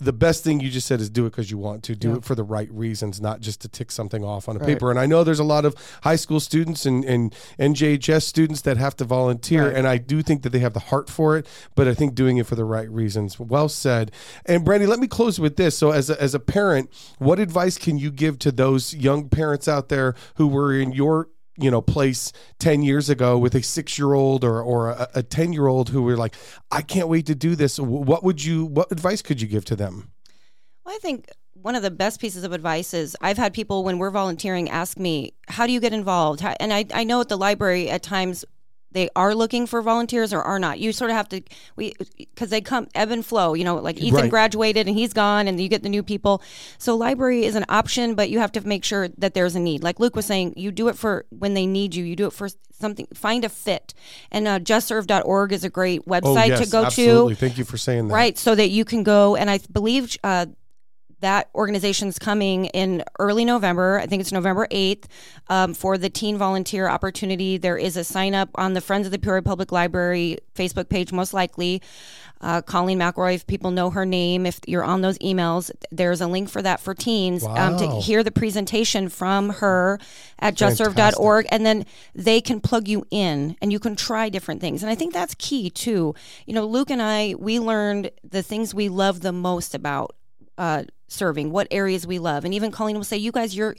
the 0.00 0.12
best 0.12 0.42
thing 0.44 0.60
you 0.60 0.70
just 0.70 0.86
said 0.86 1.00
is 1.00 1.08
do 1.10 1.26
it 1.26 1.30
because 1.30 1.50
you 1.50 1.58
want 1.58 1.82
to 1.84 1.94
do 1.94 2.10
Yeah. 2.10 2.16
it 2.16 2.24
for 2.24 2.34
the 2.34 2.42
right 2.42 2.70
reasons 2.70 3.20
not 3.20 3.40
just 3.40 3.60
to 3.62 3.68
tick 3.68 3.90
something 3.92 4.24
off 4.24 4.48
on 4.48 4.56
a 4.56 4.58
Right. 4.58 4.68
paper 4.70 4.90
and 4.90 4.98
i 4.98 5.06
know 5.06 5.24
there's 5.24 5.38
a 5.38 5.44
lot 5.44 5.64
of 5.64 5.74
high 6.02 6.16
school 6.16 6.40
students 6.40 6.84
and, 6.86 7.04
and 7.04 7.34
njhs 7.58 8.22
students 8.22 8.60
that 8.62 8.76
have 8.76 8.96
to 8.96 9.04
volunteer 9.04 9.66
Right. 9.68 9.76
and 9.76 9.86
i 9.86 9.98
do 9.98 10.22
think 10.22 10.42
that 10.42 10.50
they 10.50 10.58
have 10.60 10.72
the 10.74 10.80
heart 10.80 11.08
for 11.10 11.36
it 11.36 11.46
but 11.74 11.86
i 11.88 11.94
think 11.94 12.14
doing 12.14 12.36
it 12.38 12.46
for 12.46 12.54
the 12.56 12.64
right 12.64 12.90
reasons 12.90 13.38
well 13.38 13.68
said 13.68 14.10
and 14.46 14.64
brandy 14.64 14.86
let 14.86 14.98
me 14.98 15.06
close 15.06 15.38
with 15.38 15.56
this 15.56 15.76
so 15.78 15.90
as 15.90 16.10
a, 16.10 16.20
as 16.22 16.34
a 16.34 16.40
parent 16.40 16.90
what 17.18 17.38
advice 17.38 17.78
can 17.78 17.98
you 17.98 18.10
give 18.10 18.38
to 18.38 18.50
those 18.52 18.94
young 18.94 19.28
parents 19.28 19.68
out 19.68 19.88
there 19.88 20.14
who 20.36 20.46
were 20.46 20.72
in 20.78 20.92
your 20.92 21.28
you 21.58 21.70
know 21.70 21.80
place 21.80 22.32
10 22.58 22.82
years 22.82 23.08
ago 23.08 23.38
with 23.38 23.54
a 23.54 23.62
six 23.62 23.98
year 23.98 24.14
old 24.14 24.44
or, 24.44 24.60
or 24.60 25.08
a 25.14 25.22
10 25.22 25.52
year 25.52 25.66
old 25.66 25.88
who 25.88 26.02
were 26.02 26.16
like 26.16 26.34
i 26.70 26.82
can't 26.82 27.08
wait 27.08 27.26
to 27.26 27.34
do 27.34 27.54
this 27.54 27.78
what 27.78 28.24
would 28.24 28.44
you 28.44 28.64
what 28.66 28.90
advice 28.90 29.22
could 29.22 29.40
you 29.40 29.48
give 29.48 29.64
to 29.64 29.76
them 29.76 30.10
Well, 30.84 30.94
I 30.94 30.98
think 30.98 31.28
one 31.54 31.76
of 31.76 31.82
the 31.82 31.90
best 31.90 32.20
pieces 32.20 32.44
of 32.44 32.52
advice 32.52 32.92
is 32.92 33.16
I've 33.20 33.38
had 33.38 33.54
people 33.54 33.84
when 33.84 33.98
we're 33.98 34.10
volunteering 34.10 34.68
ask 34.68 34.98
me, 34.98 35.32
"How 35.48 35.66
do 35.66 35.72
you 35.72 35.80
get 35.80 35.94
involved?" 35.94 36.44
And 36.60 36.72
I 36.72 36.84
I 36.92 37.04
know 37.04 37.20
at 37.20 37.28
the 37.28 37.38
library 37.38 37.88
at 37.88 38.02
times 38.02 38.44
they 38.94 39.10
are 39.14 39.34
looking 39.34 39.66
for 39.66 39.82
volunteers 39.82 40.32
or 40.32 40.40
are 40.42 40.58
not. 40.58 40.78
You 40.78 40.92
sort 40.92 41.10
of 41.10 41.16
have 41.16 41.28
to 41.28 41.42
we 41.76 41.92
because 42.18 42.48
they 42.50 42.60
come 42.62 42.88
ebb 42.94 43.10
and 43.10 43.24
flow. 43.24 43.52
You 43.52 43.64
know, 43.64 43.76
like 43.76 43.98
Ethan 43.98 44.14
Right. 44.22 44.30
graduated 44.30 44.86
and 44.88 44.96
he's 44.96 45.12
gone, 45.12 45.46
and 45.46 45.60
you 45.60 45.68
get 45.68 45.82
the 45.82 45.88
new 45.90 46.02
people. 46.02 46.40
So 46.78 46.96
library 46.96 47.44
is 47.44 47.54
an 47.56 47.66
option, 47.68 48.14
but 48.14 48.30
you 48.30 48.38
have 48.38 48.52
to 48.52 48.66
make 48.66 48.84
sure 48.84 49.08
that 49.18 49.34
there's 49.34 49.54
a 49.54 49.60
need. 49.60 49.82
Like 49.82 50.00
Luke 50.00 50.16
was 50.16 50.24
saying, 50.24 50.54
you 50.56 50.70
do 50.72 50.88
it 50.88 50.96
for 50.96 51.26
when 51.30 51.52
they 51.54 51.66
need 51.66 51.94
you. 51.94 52.04
You 52.04 52.16
do 52.16 52.26
it 52.26 52.32
for 52.32 52.48
something. 52.80 53.06
Find 53.14 53.44
a 53.44 53.48
fit. 53.48 53.92
And 54.30 54.48
uh, 54.48 54.58
justserve.org 54.60 55.52
is 55.52 55.64
a 55.64 55.68
great 55.70 56.06
website 56.06 56.56
to 56.62 56.68
go 56.70 56.80
Oh, 56.82 56.84
absolutely 56.86 57.34
to. 57.34 57.40
thank 57.40 57.58
you 57.58 57.64
for 57.64 57.76
saying 57.76 58.08
that 58.08 58.14
Right, 58.14 58.38
so 58.38 58.54
that 58.54 58.68
you 58.70 58.84
can 58.84 59.02
go, 59.02 59.36
and 59.36 59.50
I 59.50 59.58
believe 59.72 60.16
uh, 60.24 60.46
that 61.24 61.48
organization's 61.54 62.18
coming 62.18 62.66
in 62.66 63.02
early 63.18 63.46
November. 63.46 63.98
I 63.98 64.06
think 64.06 64.20
it's 64.20 64.30
November 64.30 64.66
8th 64.70 65.04
um, 65.48 65.72
for 65.72 65.96
the 65.96 66.10
Teen 66.10 66.36
Volunteer 66.36 66.86
Opportunity. 66.86 67.56
There 67.56 67.78
is 67.78 67.96
a 67.96 68.04
sign 68.04 68.34
up 68.34 68.50
on 68.56 68.74
the 68.74 68.82
Friends 68.82 69.06
of 69.06 69.10
the 69.10 69.18
Peoria 69.18 69.40
Public 69.40 69.72
Library 69.72 70.36
Facebook 70.54 70.90
page, 70.90 71.12
most 71.12 71.32
likely. 71.32 71.80
Uh, 72.42 72.60
Colleen 72.60 72.98
McRoy, 72.98 73.36
if 73.36 73.46
people 73.46 73.70
know 73.70 73.88
her 73.88 74.04
name, 74.04 74.44
if 74.44 74.60
you're 74.66 74.84
on 74.84 75.00
those 75.00 75.16
emails, 75.20 75.70
there's 75.90 76.20
a 76.20 76.26
link 76.26 76.50
for 76.50 76.60
that 76.60 76.78
for 76.78 76.92
teens 76.92 77.42
um, 77.42 77.78
to 77.78 77.88
hear 78.02 78.22
the 78.22 78.30
presentation 78.30 79.08
from 79.08 79.48
her 79.48 79.98
at 80.40 80.54
justserve.org 80.54 81.46
and 81.50 81.64
then 81.64 81.86
they 82.14 82.42
can 82.42 82.60
plug 82.60 82.86
you 82.86 83.06
in 83.10 83.56
and 83.62 83.72
you 83.72 83.78
can 83.78 83.96
try 83.96 84.28
different 84.28 84.60
things 84.60 84.82
and 84.82 84.90
i 84.90 84.94
think 84.94 85.14
that's 85.14 85.34
key 85.38 85.70
too 85.70 86.14
you 86.44 86.52
know 86.52 86.66
luke 86.66 86.90
and 86.90 87.00
i 87.00 87.34
we 87.38 87.58
learned 87.58 88.10
the 88.28 88.42
things 88.42 88.74
we 88.74 88.88
love 88.88 89.20
the 89.20 89.32
most 89.32 89.74
about 89.74 90.14
uh, 90.58 90.84
serving 91.08 91.50
what 91.50 91.68
areas 91.70 92.06
we 92.06 92.18
love. 92.18 92.44
And 92.44 92.54
even 92.54 92.70
colleen 92.70 92.96
will 92.96 93.04
say 93.04 93.16
you 93.16 93.32
guys 93.32 93.56
you're 93.56 93.76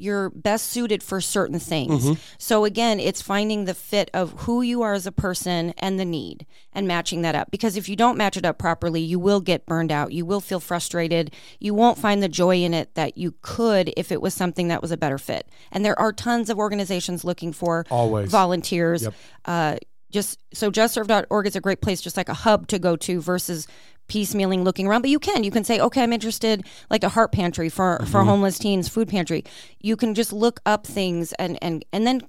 you're 0.00 0.30
best 0.30 0.68
suited 0.68 1.02
for 1.02 1.20
certain 1.20 1.58
things. 1.58 2.16
So 2.38 2.64
again 2.64 3.00
it's 3.00 3.20
finding 3.20 3.64
the 3.64 3.74
fit 3.74 4.10
of 4.14 4.32
who 4.42 4.62
you 4.62 4.82
are 4.82 4.92
as 4.94 5.06
a 5.08 5.12
person 5.12 5.74
and 5.78 5.98
the 5.98 6.04
need 6.04 6.46
and 6.72 6.86
matching 6.86 7.22
that 7.22 7.34
up. 7.34 7.50
Because 7.50 7.76
if 7.76 7.88
you 7.88 7.96
don't 7.96 8.16
match 8.16 8.36
it 8.36 8.44
up 8.44 8.58
properly 8.58 9.00
you 9.00 9.18
will 9.18 9.40
get 9.40 9.66
burned 9.66 9.90
out. 9.90 10.12
You 10.12 10.24
will 10.24 10.40
feel 10.40 10.60
frustrated. 10.60 11.34
You 11.58 11.74
won't 11.74 11.98
find 11.98 12.22
the 12.22 12.28
joy 12.28 12.58
in 12.62 12.74
it 12.74 12.94
that 12.94 13.18
you 13.18 13.34
could 13.42 13.92
if 13.96 14.12
it 14.12 14.22
was 14.22 14.34
something 14.34 14.68
that 14.68 14.82
was 14.82 14.92
a 14.92 14.96
better 14.96 15.18
fit. 15.18 15.48
And 15.72 15.84
there 15.84 15.98
are 15.98 16.12
tons 16.12 16.48
of 16.48 16.58
organizations 16.58 17.24
looking 17.24 17.52
for 17.52 17.84
Always. 17.90 18.30
volunteers. 18.30 19.02
Yep. 19.02 19.14
uh, 19.46 19.76
just 20.10 20.38
so 20.54 20.70
justserve.org 20.70 21.46
is 21.46 21.54
a 21.56 21.60
great 21.60 21.82
place 21.82 22.00
just 22.00 22.16
like 22.16 22.30
a 22.30 22.34
hub 22.34 22.66
to 22.68 22.78
go 22.78 22.96
to 22.96 23.20
versus 23.20 23.66
piecemealing 24.08 24.64
looking 24.64 24.86
around 24.86 25.02
but 25.02 25.10
you 25.10 25.18
can 25.18 25.44
you 25.44 25.50
can 25.50 25.64
say 25.64 25.78
okay 25.80 26.02
i'm 26.02 26.12
interested 26.12 26.64
like 26.90 27.04
a 27.04 27.10
heart 27.10 27.30
pantry 27.32 27.68
for 27.68 27.98
for 28.06 28.20
Mm-hmm. 28.20 28.28
homeless 28.28 28.58
teens 28.58 28.88
food 28.88 29.08
pantry 29.08 29.44
you 29.80 29.96
can 29.96 30.14
just 30.14 30.32
look 30.32 30.60
up 30.66 30.86
things 30.86 31.32
and 31.34 31.58
and 31.62 31.84
and 31.92 32.06
then 32.06 32.22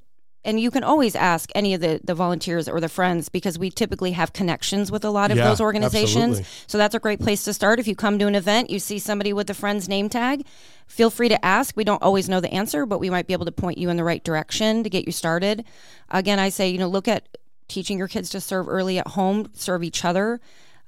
and 0.46 0.58
you 0.60 0.72
can 0.72 0.86
always 0.86 1.16
ask 1.18 1.50
any 1.54 1.74
of 1.74 1.82
the, 1.82 2.00
the 2.02 2.16
volunteers 2.16 2.70
or 2.70 2.80
the 2.80 2.88
friends 2.88 3.28
because 3.28 3.60
we 3.60 3.70
typically 3.70 4.12
have 4.14 4.32
connections 4.32 4.90
with 4.90 5.04
a 5.04 5.10
lot 5.10 5.32
of 5.32 5.38
Yeah, 5.38 5.44
those 5.50 5.60
organizations. 5.60 6.40
absolutely. 6.40 6.46
So 6.68 6.78
that's 6.78 6.96
a 6.96 7.00
great 7.00 7.20
place 7.20 7.44
to 7.44 7.54
start. 7.54 7.78
If 7.78 7.90
you 7.90 7.96
come 7.96 8.18
to 8.20 8.26
an 8.26 8.36
event, 8.36 8.70
you 8.70 8.80
see 8.80 9.00
somebody 9.00 9.34
with 9.34 9.50
a 9.50 9.54
friend's 9.54 9.90
name 9.90 10.08
tag, 10.08 10.46
feel 10.88 11.10
free 11.10 11.28
to 11.28 11.46
ask. 11.46 11.76
We 11.76 11.84
don't 11.84 12.02
always 12.02 12.30
know 12.30 12.40
the 12.40 12.54
answer, 12.54 12.86
but 12.86 13.00
we 13.00 13.10
might 13.10 13.28
be 13.28 13.34
able 13.34 13.46
to 13.48 13.52
point 13.52 13.78
you 13.80 13.90
in 13.90 13.98
the 13.98 14.04
right 14.06 14.24
direction 14.24 14.82
to 14.86 14.90
get 14.90 15.06
you 15.06 15.12
started. 15.12 15.66
Again, 16.10 16.40
I 16.40 16.48
say, 16.48 16.70
you 16.70 16.78
know, 16.78 16.88
look 16.88 17.10
at 17.10 17.28
teaching 17.68 17.98
your 17.98 18.08
kids 18.08 18.30
to 18.30 18.40
serve 18.40 18.70
early 18.70 18.98
at 18.98 19.08
home, 19.10 19.50
serve 19.54 19.84
each 19.84 20.06
other. 20.06 20.40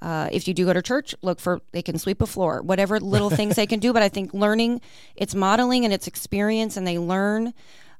Uh, 0.02 0.28
if 0.32 0.48
you 0.48 0.54
do 0.54 0.66
go 0.66 0.74
to 0.74 0.82
church, 0.82 1.14
look 1.22 1.40
for 1.40 1.62
they 1.74 1.82
can 1.82 1.98
sweep 2.00 2.22
a 2.22 2.26
floor, 2.26 2.62
whatever 2.62 3.00
little 3.00 3.30
things 3.30 3.56
they 3.56 3.68
can 3.68 3.80
do. 3.80 3.94
But 3.94 4.02
I 4.02 4.10
think 4.10 4.34
learning, 4.34 4.82
it's 5.16 5.36
modeling 5.36 5.86
and 5.86 5.94
it's 5.94 6.08
experience, 6.08 6.76
and 6.76 6.88
they 6.88 6.98
learn. 6.98 7.54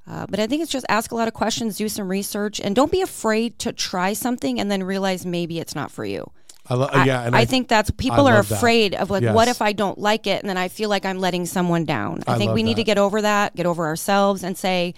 Uh, 0.04 0.26
but 0.28 0.40
I 0.40 0.48
think 0.48 0.62
it's 0.62 0.72
just 0.72 0.84
ask 0.88 1.12
a 1.12 1.14
lot 1.14 1.28
of 1.28 1.34
questions, 1.34 1.76
do 1.76 1.88
some 1.88 2.08
research, 2.08 2.58
and 2.60 2.74
don't 2.74 2.90
be 2.90 3.02
afraid 3.02 3.58
to 3.60 3.72
try 3.72 4.14
something 4.14 4.58
and 4.58 4.68
then 4.68 4.82
realize 4.82 5.24
maybe 5.24 5.60
it's 5.60 5.76
not 5.76 5.92
for 5.92 6.04
you. 6.04 6.28
I 6.68 6.74
lo- 6.74 6.88
I- 6.92 7.04
yeah, 7.04 7.22
and 7.22 7.36
I, 7.36 7.44
think 7.44 7.68
that's 7.68 7.90
people 7.92 8.26
are 8.28 8.34
love 8.34 8.48
that. 8.48 8.56
afraid 8.56 8.94
of 8.96 9.10
like, 9.10 9.22
what 9.22 9.46
if 9.48 9.62
I 9.62 9.72
don't 9.72 9.98
like 9.98 10.26
it, 10.26 10.40
and 10.42 10.48
then 10.48 10.56
I 10.56 10.66
feel 10.68 10.88
like 10.88 11.04
I'm 11.04 11.18
letting 11.18 11.46
someone 11.46 11.84
down. 11.84 12.22
I, 12.26 12.34
I 12.34 12.38
think 12.38 12.52
we 12.52 12.62
need 12.64 12.76
to 12.76 12.84
get 12.84 12.98
over 12.98 13.22
that, 13.22 13.54
get 13.54 13.66
over 13.66 13.86
ourselves, 13.86 14.42
and 14.42 14.56
say, 14.58 14.94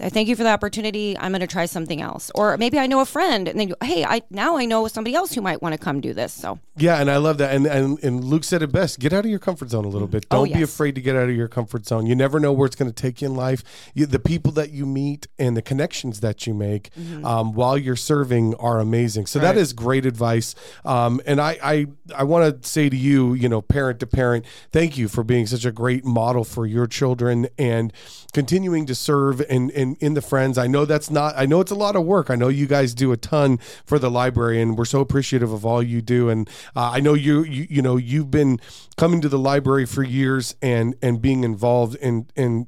I 0.00 0.08
thank 0.10 0.28
you 0.28 0.36
for 0.36 0.42
the 0.42 0.50
opportunity. 0.50 1.16
I'm 1.18 1.32
going 1.32 1.40
to 1.40 1.46
try 1.46 1.66
something 1.66 2.02
else, 2.02 2.30
or 2.34 2.56
maybe 2.58 2.78
I 2.78 2.86
know 2.86 3.00
a 3.00 3.06
friend, 3.06 3.48
and 3.48 3.58
then 3.58 3.68
you, 3.68 3.74
hey, 3.82 4.04
I 4.04 4.22
now 4.30 4.56
I 4.56 4.64
know 4.66 4.86
somebody 4.88 5.14
else 5.14 5.32
who 5.34 5.40
might 5.40 5.62
want 5.62 5.72
to 5.72 5.78
come 5.78 6.00
do 6.00 6.12
this. 6.12 6.32
So 6.34 6.58
Yeah, 6.76 7.00
and 7.00 7.10
I 7.10 7.16
love 7.16 7.38
that. 7.38 7.54
And, 7.54 7.66
and 7.66 7.98
and 8.04 8.22
Luke 8.24 8.44
said 8.44 8.62
it 8.62 8.70
best: 8.72 8.98
get 8.98 9.12
out 9.12 9.24
of 9.24 9.30
your 9.30 9.38
comfort 9.38 9.70
zone 9.70 9.84
a 9.84 9.88
little 9.88 10.08
bit. 10.08 10.26
Oh, 10.30 10.38
Don't 10.44 10.52
be 10.52 10.60
yes. 10.60 10.68
afraid 10.74 10.94
to 10.96 11.00
get 11.00 11.16
out 11.16 11.28
of 11.30 11.34
your 11.36 11.48
comfort 11.48 11.86
zone. 11.86 12.04
You 12.06 12.14
never 12.14 12.38
know 12.40 12.52
where 12.52 12.66
it's 12.66 12.76
going 12.76 12.90
to 12.92 12.94
take 13.02 13.22
you 13.22 13.28
in 13.28 13.34
life. 13.34 13.62
You, 13.94 14.04
the 14.06 14.18
people 14.18 14.52
that 14.52 14.70
you 14.70 14.84
meet 14.84 15.28
and 15.38 15.56
the 15.56 15.62
connections 15.62 16.20
that 16.20 16.46
you 16.46 16.52
make 16.54 16.90
Mm-hmm. 16.96 17.24
um, 17.24 17.52
while 17.54 17.76
you're 17.78 17.96
serving 17.96 18.54
are 18.56 18.78
amazing. 18.80 19.26
So 19.26 19.38
that 19.38 19.48
Right. 19.50 19.56
is 19.58 19.72
great 19.72 20.04
advice. 20.06 20.54
Um, 20.84 21.20
and 21.26 21.40
I 21.40 21.58
I, 21.62 21.86
I 22.14 22.24
want 22.24 22.62
to 22.62 22.68
say 22.68 22.88
to 22.88 22.96
you, 22.96 23.32
you 23.34 23.48
know, 23.48 23.62
parent 23.62 24.00
to 24.00 24.06
parent, 24.06 24.44
thank 24.72 24.98
you 24.98 25.08
for 25.08 25.24
being 25.24 25.46
such 25.46 25.64
a 25.64 25.72
great 25.72 26.04
model 26.04 26.44
for 26.44 26.66
your 26.66 26.86
children 26.86 27.48
and 27.58 27.92
continuing 28.32 28.84
to 28.86 28.94
serve 28.94 29.40
in 29.48 29.70
in, 29.86 29.96
in 30.00 30.14
the 30.14 30.20
friends. 30.20 30.58
I 30.58 30.66
know 30.66 30.84
that's 30.84 31.10
not. 31.10 31.34
I 31.36 31.46
know 31.46 31.60
it's 31.60 31.70
a 31.70 31.76
lot 31.76 31.96
of 31.96 32.04
work. 32.04 32.30
I 32.30 32.34
know 32.34 32.48
you 32.48 32.66
guys 32.66 32.94
do 32.94 33.12
a 33.12 33.16
ton 33.16 33.58
for 33.84 33.98
the 33.98 34.10
library, 34.10 34.60
and 34.60 34.76
we're 34.76 34.84
so 34.84 35.00
appreciative 35.00 35.52
of 35.52 35.64
all 35.64 35.82
you 35.82 36.02
do. 36.02 36.28
And 36.28 36.48
uh, 36.74 36.90
I 36.94 37.00
know 37.00 37.14
you, 37.14 37.42
you 37.44 37.66
you 37.68 37.82
know 37.82 37.96
you've 37.96 38.30
been 38.30 38.60
coming 38.96 39.20
to 39.20 39.28
the 39.28 39.38
library 39.38 39.86
for 39.86 40.02
years 40.02 40.56
and 40.60 40.94
and 41.02 41.20
being 41.20 41.44
involved 41.44 41.96
in 41.96 42.28
in 42.36 42.66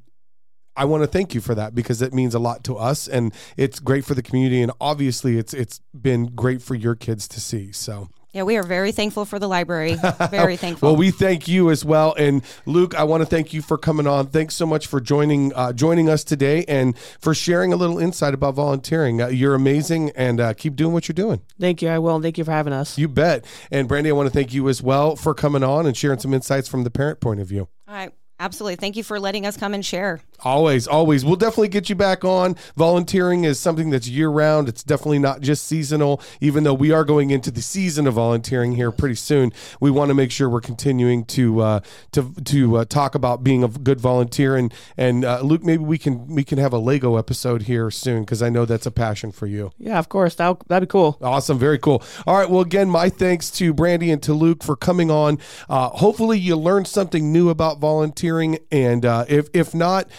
I 0.75 0.85
want 0.85 1.03
to 1.03 1.07
thank 1.07 1.35
you 1.35 1.41
for 1.41 1.53
that 1.55 1.75
because 1.75 2.01
it 2.01 2.13
means 2.13 2.33
a 2.33 2.39
lot 2.39 2.63
to 2.63 2.77
us 2.77 3.07
and 3.07 3.33
it's 3.57 3.79
great 3.79 4.05
for 4.05 4.13
the 4.13 4.23
community 4.23 4.61
and 4.61 4.71
obviously 4.79 5.37
it's 5.37 5.53
it's 5.53 5.81
been 5.99 6.27
great 6.27 6.61
for 6.61 6.73
your 6.73 6.95
kids 6.95 7.27
to 7.29 7.41
see. 7.41 7.73
So 7.73 8.07
yeah, 8.31 8.43
we 8.43 8.57
are 8.57 8.63
very 8.63 8.91
thankful 8.91 9.25
for 9.25 9.39
the 9.39 9.47
library. 9.47 9.95
Very 10.29 10.55
thankful. 10.57 10.89
well, 10.89 10.95
we 10.95 11.09
thank 11.09 11.47
you 11.47 11.71
as 11.71 11.83
well, 11.83 12.13
and 12.15 12.43
Luke, 12.67 12.93
I 12.93 13.03
want 13.03 13.21
to 13.21 13.25
thank 13.25 13.53
you 13.53 13.61
for 13.63 13.77
coming 13.77 14.05
on. 14.05 14.27
Thanks 14.27 14.55
so 14.55 14.67
much 14.67 14.85
for 14.85 15.01
joining 15.01 15.51
uh, 15.55 15.73
joining 15.73 16.09
us 16.09 16.23
today 16.23 16.63
and 16.67 16.95
for 17.19 17.33
sharing 17.33 17.73
a 17.73 17.75
little 17.75 17.97
insight 17.97 18.35
about 18.35 18.53
volunteering. 18.53 19.19
Uh, 19.21 19.27
you're 19.29 19.55
amazing, 19.55 20.11
and 20.15 20.39
uh, 20.39 20.53
keep 20.53 20.75
doing 20.75 20.93
what 20.93 21.07
you're 21.07 21.13
doing. 21.13 21.41
Thank 21.59 21.81
you. 21.81 21.89
I 21.89 21.97
will. 21.97 22.21
Thank 22.21 22.37
you 22.37 22.43
for 22.43 22.51
having 22.51 22.73
us. 22.73 22.97
You 22.99 23.07
bet. 23.07 23.45
And 23.71 23.87
Brandy, 23.87 24.11
I 24.11 24.13
want 24.13 24.27
to 24.27 24.33
thank 24.33 24.53
you 24.53 24.69
as 24.69 24.81
well 24.81 25.15
for 25.15 25.33
coming 25.33 25.63
on 25.63 25.87
and 25.87 25.97
sharing 25.97 26.19
some 26.19 26.33
insights 26.33 26.67
from 26.67 26.83
the 26.83 26.91
parent 26.91 27.21
point 27.21 27.39
of 27.39 27.47
view. 27.47 27.67
All 27.87 27.95
right, 27.95 28.11
absolutely. 28.39 28.75
Thank 28.75 28.95
you 28.95 29.03
for 29.03 29.19
letting 29.19 29.47
us 29.47 29.57
come 29.57 29.73
and 29.73 29.83
share. 29.83 30.21
Always, 30.43 30.87
always. 30.87 31.25
We'll 31.25 31.35
definitely 31.35 31.69
get 31.69 31.89
you 31.89 31.95
back 31.95 32.23
on. 32.23 32.55
Volunteering 32.75 33.43
is 33.43 33.59
something 33.59 33.89
that's 33.89 34.07
year 34.07 34.29
round. 34.29 34.69
It's 34.69 34.83
definitely 34.83 35.19
not 35.19 35.41
just 35.41 35.65
seasonal, 35.65 36.21
even 36.39 36.63
though 36.63 36.73
we 36.73 36.91
are 36.91 37.03
going 37.03 37.31
into 37.31 37.51
the 37.51 37.61
season 37.61 38.07
of 38.07 38.15
volunteering 38.15 38.73
here 38.73 38.91
pretty 38.91 39.15
soon. 39.15 39.51
We 39.79 39.91
want 39.91 40.09
to 40.09 40.13
make 40.13 40.31
sure 40.31 40.49
we're 40.49 40.61
continuing 40.61 41.25
to 41.25 41.59
uh, 41.61 41.79
to 42.13 42.33
to 42.45 42.77
uh, 42.77 42.85
talk 42.85 43.15
about 43.15 43.43
being 43.43 43.63
a 43.63 43.67
good 43.67 43.99
volunteer. 43.99 44.55
And 44.55 44.73
and 44.97 45.25
uh, 45.25 45.41
Luke, 45.41 45.63
maybe 45.63 45.83
we 45.83 45.97
can 45.97 46.27
we 46.27 46.43
can 46.43 46.57
have 46.57 46.73
a 46.73 46.77
Lego 46.79 47.17
episode 47.17 47.63
here 47.63 47.91
soon 47.91 48.23
because 48.23 48.41
I 48.41 48.49
know 48.49 48.65
that's 48.65 48.85
a 48.85 48.91
passion 48.91 49.31
for 49.31 49.47
you. 49.47 49.71
Yeah, 49.77 49.99
of 49.99 50.09
course. 50.09 50.35
That 50.35 50.57
that'd 50.67 50.87
be 50.87 50.91
cool. 50.91 51.17
Awesome. 51.21 51.59
Very 51.59 51.77
cool. 51.77 52.03
All 52.25 52.37
right. 52.37 52.49
Well, 52.49 52.61
again, 52.61 52.89
my 52.89 53.09
thanks 53.09 53.49
to 53.51 53.73
Brandy 53.73 54.11
and 54.11 54.21
to 54.23 54.33
Luke 54.33 54.63
for 54.63 54.75
coming 54.75 55.11
on. 55.11 55.39
Uh, 55.67 55.89
hopefully, 55.89 56.39
you 56.39 56.55
learned 56.55 56.87
something 56.87 57.31
new 57.31 57.49
about 57.49 57.79
volunteering. 57.79 58.59
And 58.71 59.05
uh, 59.05 59.25
if, 59.27 59.49
if 59.53 59.73
not, 59.73 60.09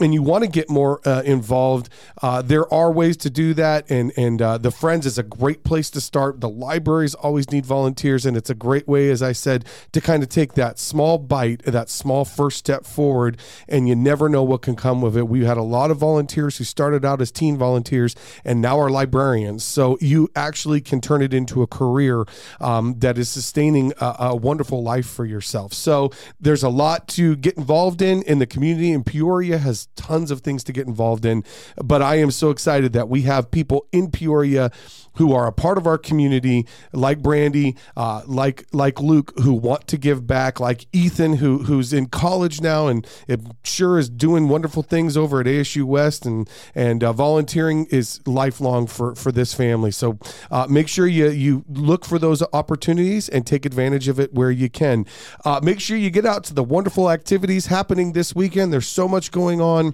and 0.00 0.14
you 0.14 0.22
want 0.22 0.44
to 0.44 0.50
get 0.50 0.70
more 0.70 1.00
uh, 1.06 1.22
involved, 1.22 1.88
uh, 2.22 2.42
there 2.42 2.72
are 2.72 2.90
ways 2.92 3.16
to 3.18 3.30
do 3.30 3.54
that. 3.54 3.90
And, 3.90 4.12
and 4.16 4.40
uh, 4.40 4.58
the 4.58 4.70
Friends 4.70 5.06
is 5.06 5.18
a 5.18 5.22
great 5.22 5.64
place 5.64 5.90
to 5.90 6.00
start. 6.00 6.40
The 6.40 6.48
libraries 6.48 7.14
always 7.14 7.50
need 7.50 7.66
volunteers. 7.66 8.24
And 8.24 8.36
it's 8.36 8.50
a 8.50 8.54
great 8.54 8.86
way, 8.86 9.10
as 9.10 9.22
I 9.22 9.32
said, 9.32 9.64
to 9.92 10.00
kind 10.00 10.22
of 10.22 10.28
take 10.28 10.54
that 10.54 10.78
small 10.78 11.18
bite, 11.18 11.62
that 11.64 11.90
small 11.90 12.24
first 12.24 12.58
step 12.58 12.86
forward. 12.86 13.38
And 13.68 13.88
you 13.88 13.96
never 13.96 14.28
know 14.28 14.42
what 14.42 14.62
can 14.62 14.76
come 14.76 15.02
of 15.02 15.16
it. 15.16 15.28
We 15.28 15.44
had 15.44 15.56
a 15.56 15.62
lot 15.62 15.90
of 15.90 15.98
volunteers 15.98 16.58
who 16.58 16.64
started 16.64 17.04
out 17.04 17.20
as 17.20 17.30
teen 17.30 17.56
volunteers 17.56 18.14
and 18.44 18.60
now 18.60 18.78
are 18.78 18.90
librarians. 18.90 19.64
So 19.64 19.98
you 20.00 20.30
actually 20.36 20.80
can 20.80 21.00
turn 21.00 21.22
it 21.22 21.34
into 21.34 21.62
a 21.62 21.66
career 21.66 22.24
um, 22.60 22.98
that 22.98 23.18
is 23.18 23.28
sustaining 23.28 23.92
a, 24.00 24.16
a 24.20 24.36
wonderful 24.36 24.82
life 24.82 25.06
for 25.06 25.24
yourself. 25.24 25.72
So 25.72 26.10
there's 26.40 26.62
a 26.62 26.68
lot 26.68 27.08
to 27.08 27.36
get 27.36 27.56
involved 27.56 28.00
in 28.00 28.22
in 28.22 28.38
the 28.38 28.46
community, 28.46 28.92
and 28.92 29.04
Peoria 29.04 29.58
has 29.58 29.87
tons 29.98 30.30
of 30.30 30.40
things 30.40 30.64
to 30.64 30.72
get 30.72 30.86
involved 30.86 31.26
in. 31.26 31.44
But 31.76 32.00
I 32.00 32.14
am 32.16 32.30
so 32.30 32.50
excited 32.50 32.94
that 32.94 33.08
we 33.08 33.22
have 33.22 33.50
people 33.50 33.86
in 33.92 34.10
Peoria 34.10 34.70
who 35.18 35.32
are 35.32 35.46
a 35.48 35.52
part 35.52 35.76
of 35.76 35.86
our 35.86 35.98
community, 35.98 36.64
like 36.92 37.20
Brandy, 37.20 37.76
uh, 37.96 38.22
like 38.26 38.66
like 38.72 39.00
Luke, 39.00 39.32
who 39.40 39.52
want 39.52 39.88
to 39.88 39.98
give 39.98 40.26
back, 40.26 40.60
like 40.60 40.86
Ethan, 40.92 41.34
who 41.34 41.64
who's 41.64 41.92
in 41.92 42.06
college 42.06 42.60
now 42.60 42.86
and 42.86 43.06
it 43.26 43.40
sure 43.64 43.98
is 43.98 44.08
doing 44.08 44.48
wonderful 44.48 44.82
things 44.82 45.16
over 45.16 45.40
at 45.40 45.46
ASU 45.46 45.82
West, 45.82 46.24
and 46.24 46.48
and 46.74 47.02
uh, 47.02 47.12
volunteering 47.12 47.86
is 47.90 48.20
lifelong 48.26 48.86
for 48.86 49.14
for 49.16 49.32
this 49.32 49.52
family. 49.52 49.90
So 49.90 50.18
uh, 50.50 50.66
make 50.70 50.88
sure 50.88 51.06
you 51.06 51.28
you 51.30 51.64
look 51.68 52.04
for 52.04 52.18
those 52.18 52.42
opportunities 52.52 53.28
and 53.28 53.44
take 53.44 53.66
advantage 53.66 54.06
of 54.06 54.20
it 54.20 54.32
where 54.32 54.52
you 54.52 54.70
can. 54.70 55.04
Uh, 55.44 55.60
make 55.62 55.80
sure 55.80 55.96
you 55.96 56.10
get 56.10 56.26
out 56.26 56.44
to 56.44 56.54
the 56.54 56.64
wonderful 56.64 57.10
activities 57.10 57.66
happening 57.66 58.12
this 58.12 58.36
weekend. 58.36 58.72
There's 58.72 58.88
so 58.88 59.08
much 59.08 59.32
going 59.32 59.60
on 59.60 59.87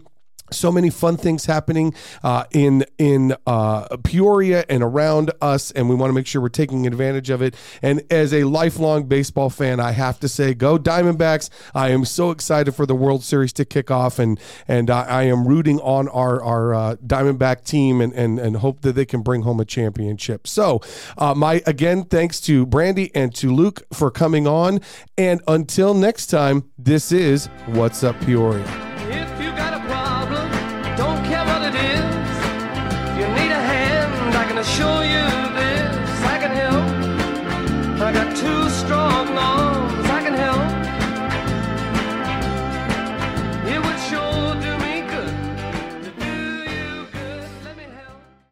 so 0.54 0.72
many 0.72 0.90
fun 0.90 1.16
things 1.16 1.46
happening 1.46 1.94
uh, 2.22 2.44
in 2.50 2.84
in 2.98 3.34
uh, 3.46 3.96
Peoria 3.98 4.64
and 4.68 4.82
around 4.82 5.32
us, 5.40 5.70
and 5.72 5.88
we 5.88 5.94
want 5.94 6.10
to 6.10 6.14
make 6.14 6.26
sure 6.26 6.40
we're 6.40 6.48
taking 6.48 6.86
advantage 6.86 7.30
of 7.30 7.42
it. 7.42 7.54
And 7.82 8.02
as 8.10 8.32
a 8.32 8.44
lifelong 8.44 9.04
baseball 9.04 9.50
fan, 9.50 9.80
I 9.80 9.92
have 9.92 10.18
to 10.20 10.28
say, 10.28 10.54
go 10.54 10.78
Diamondbacks! 10.78 11.50
I 11.74 11.90
am 11.90 12.04
so 12.04 12.30
excited 12.30 12.74
for 12.74 12.86
the 12.86 12.94
World 12.94 13.24
Series 13.24 13.52
to 13.54 13.64
kick 13.64 13.90
off, 13.90 14.18
and 14.18 14.38
and 14.68 14.90
I, 14.90 15.04
I 15.04 15.22
am 15.24 15.46
rooting 15.46 15.80
on 15.80 16.08
our 16.08 16.42
our 16.42 16.74
uh, 16.74 16.96
Diamondback 16.96 17.64
team, 17.64 18.00
and, 18.00 18.12
and 18.12 18.38
and 18.38 18.56
hope 18.56 18.80
that 18.82 18.92
they 18.92 19.04
can 19.04 19.22
bring 19.22 19.42
home 19.42 19.60
a 19.60 19.64
championship. 19.64 20.46
So, 20.46 20.80
uh, 21.18 21.34
my 21.34 21.62
again, 21.66 22.04
thanks 22.04 22.40
to 22.42 22.66
Brandy 22.66 23.10
and 23.14 23.34
to 23.36 23.52
Luke 23.52 23.82
for 23.92 24.10
coming 24.10 24.46
on, 24.46 24.80
and 25.16 25.42
until 25.46 25.94
next 25.94 26.26
time, 26.26 26.70
this 26.78 27.12
is 27.12 27.46
What's 27.66 28.04
Up 28.04 28.18
Peoria. 28.20 29.03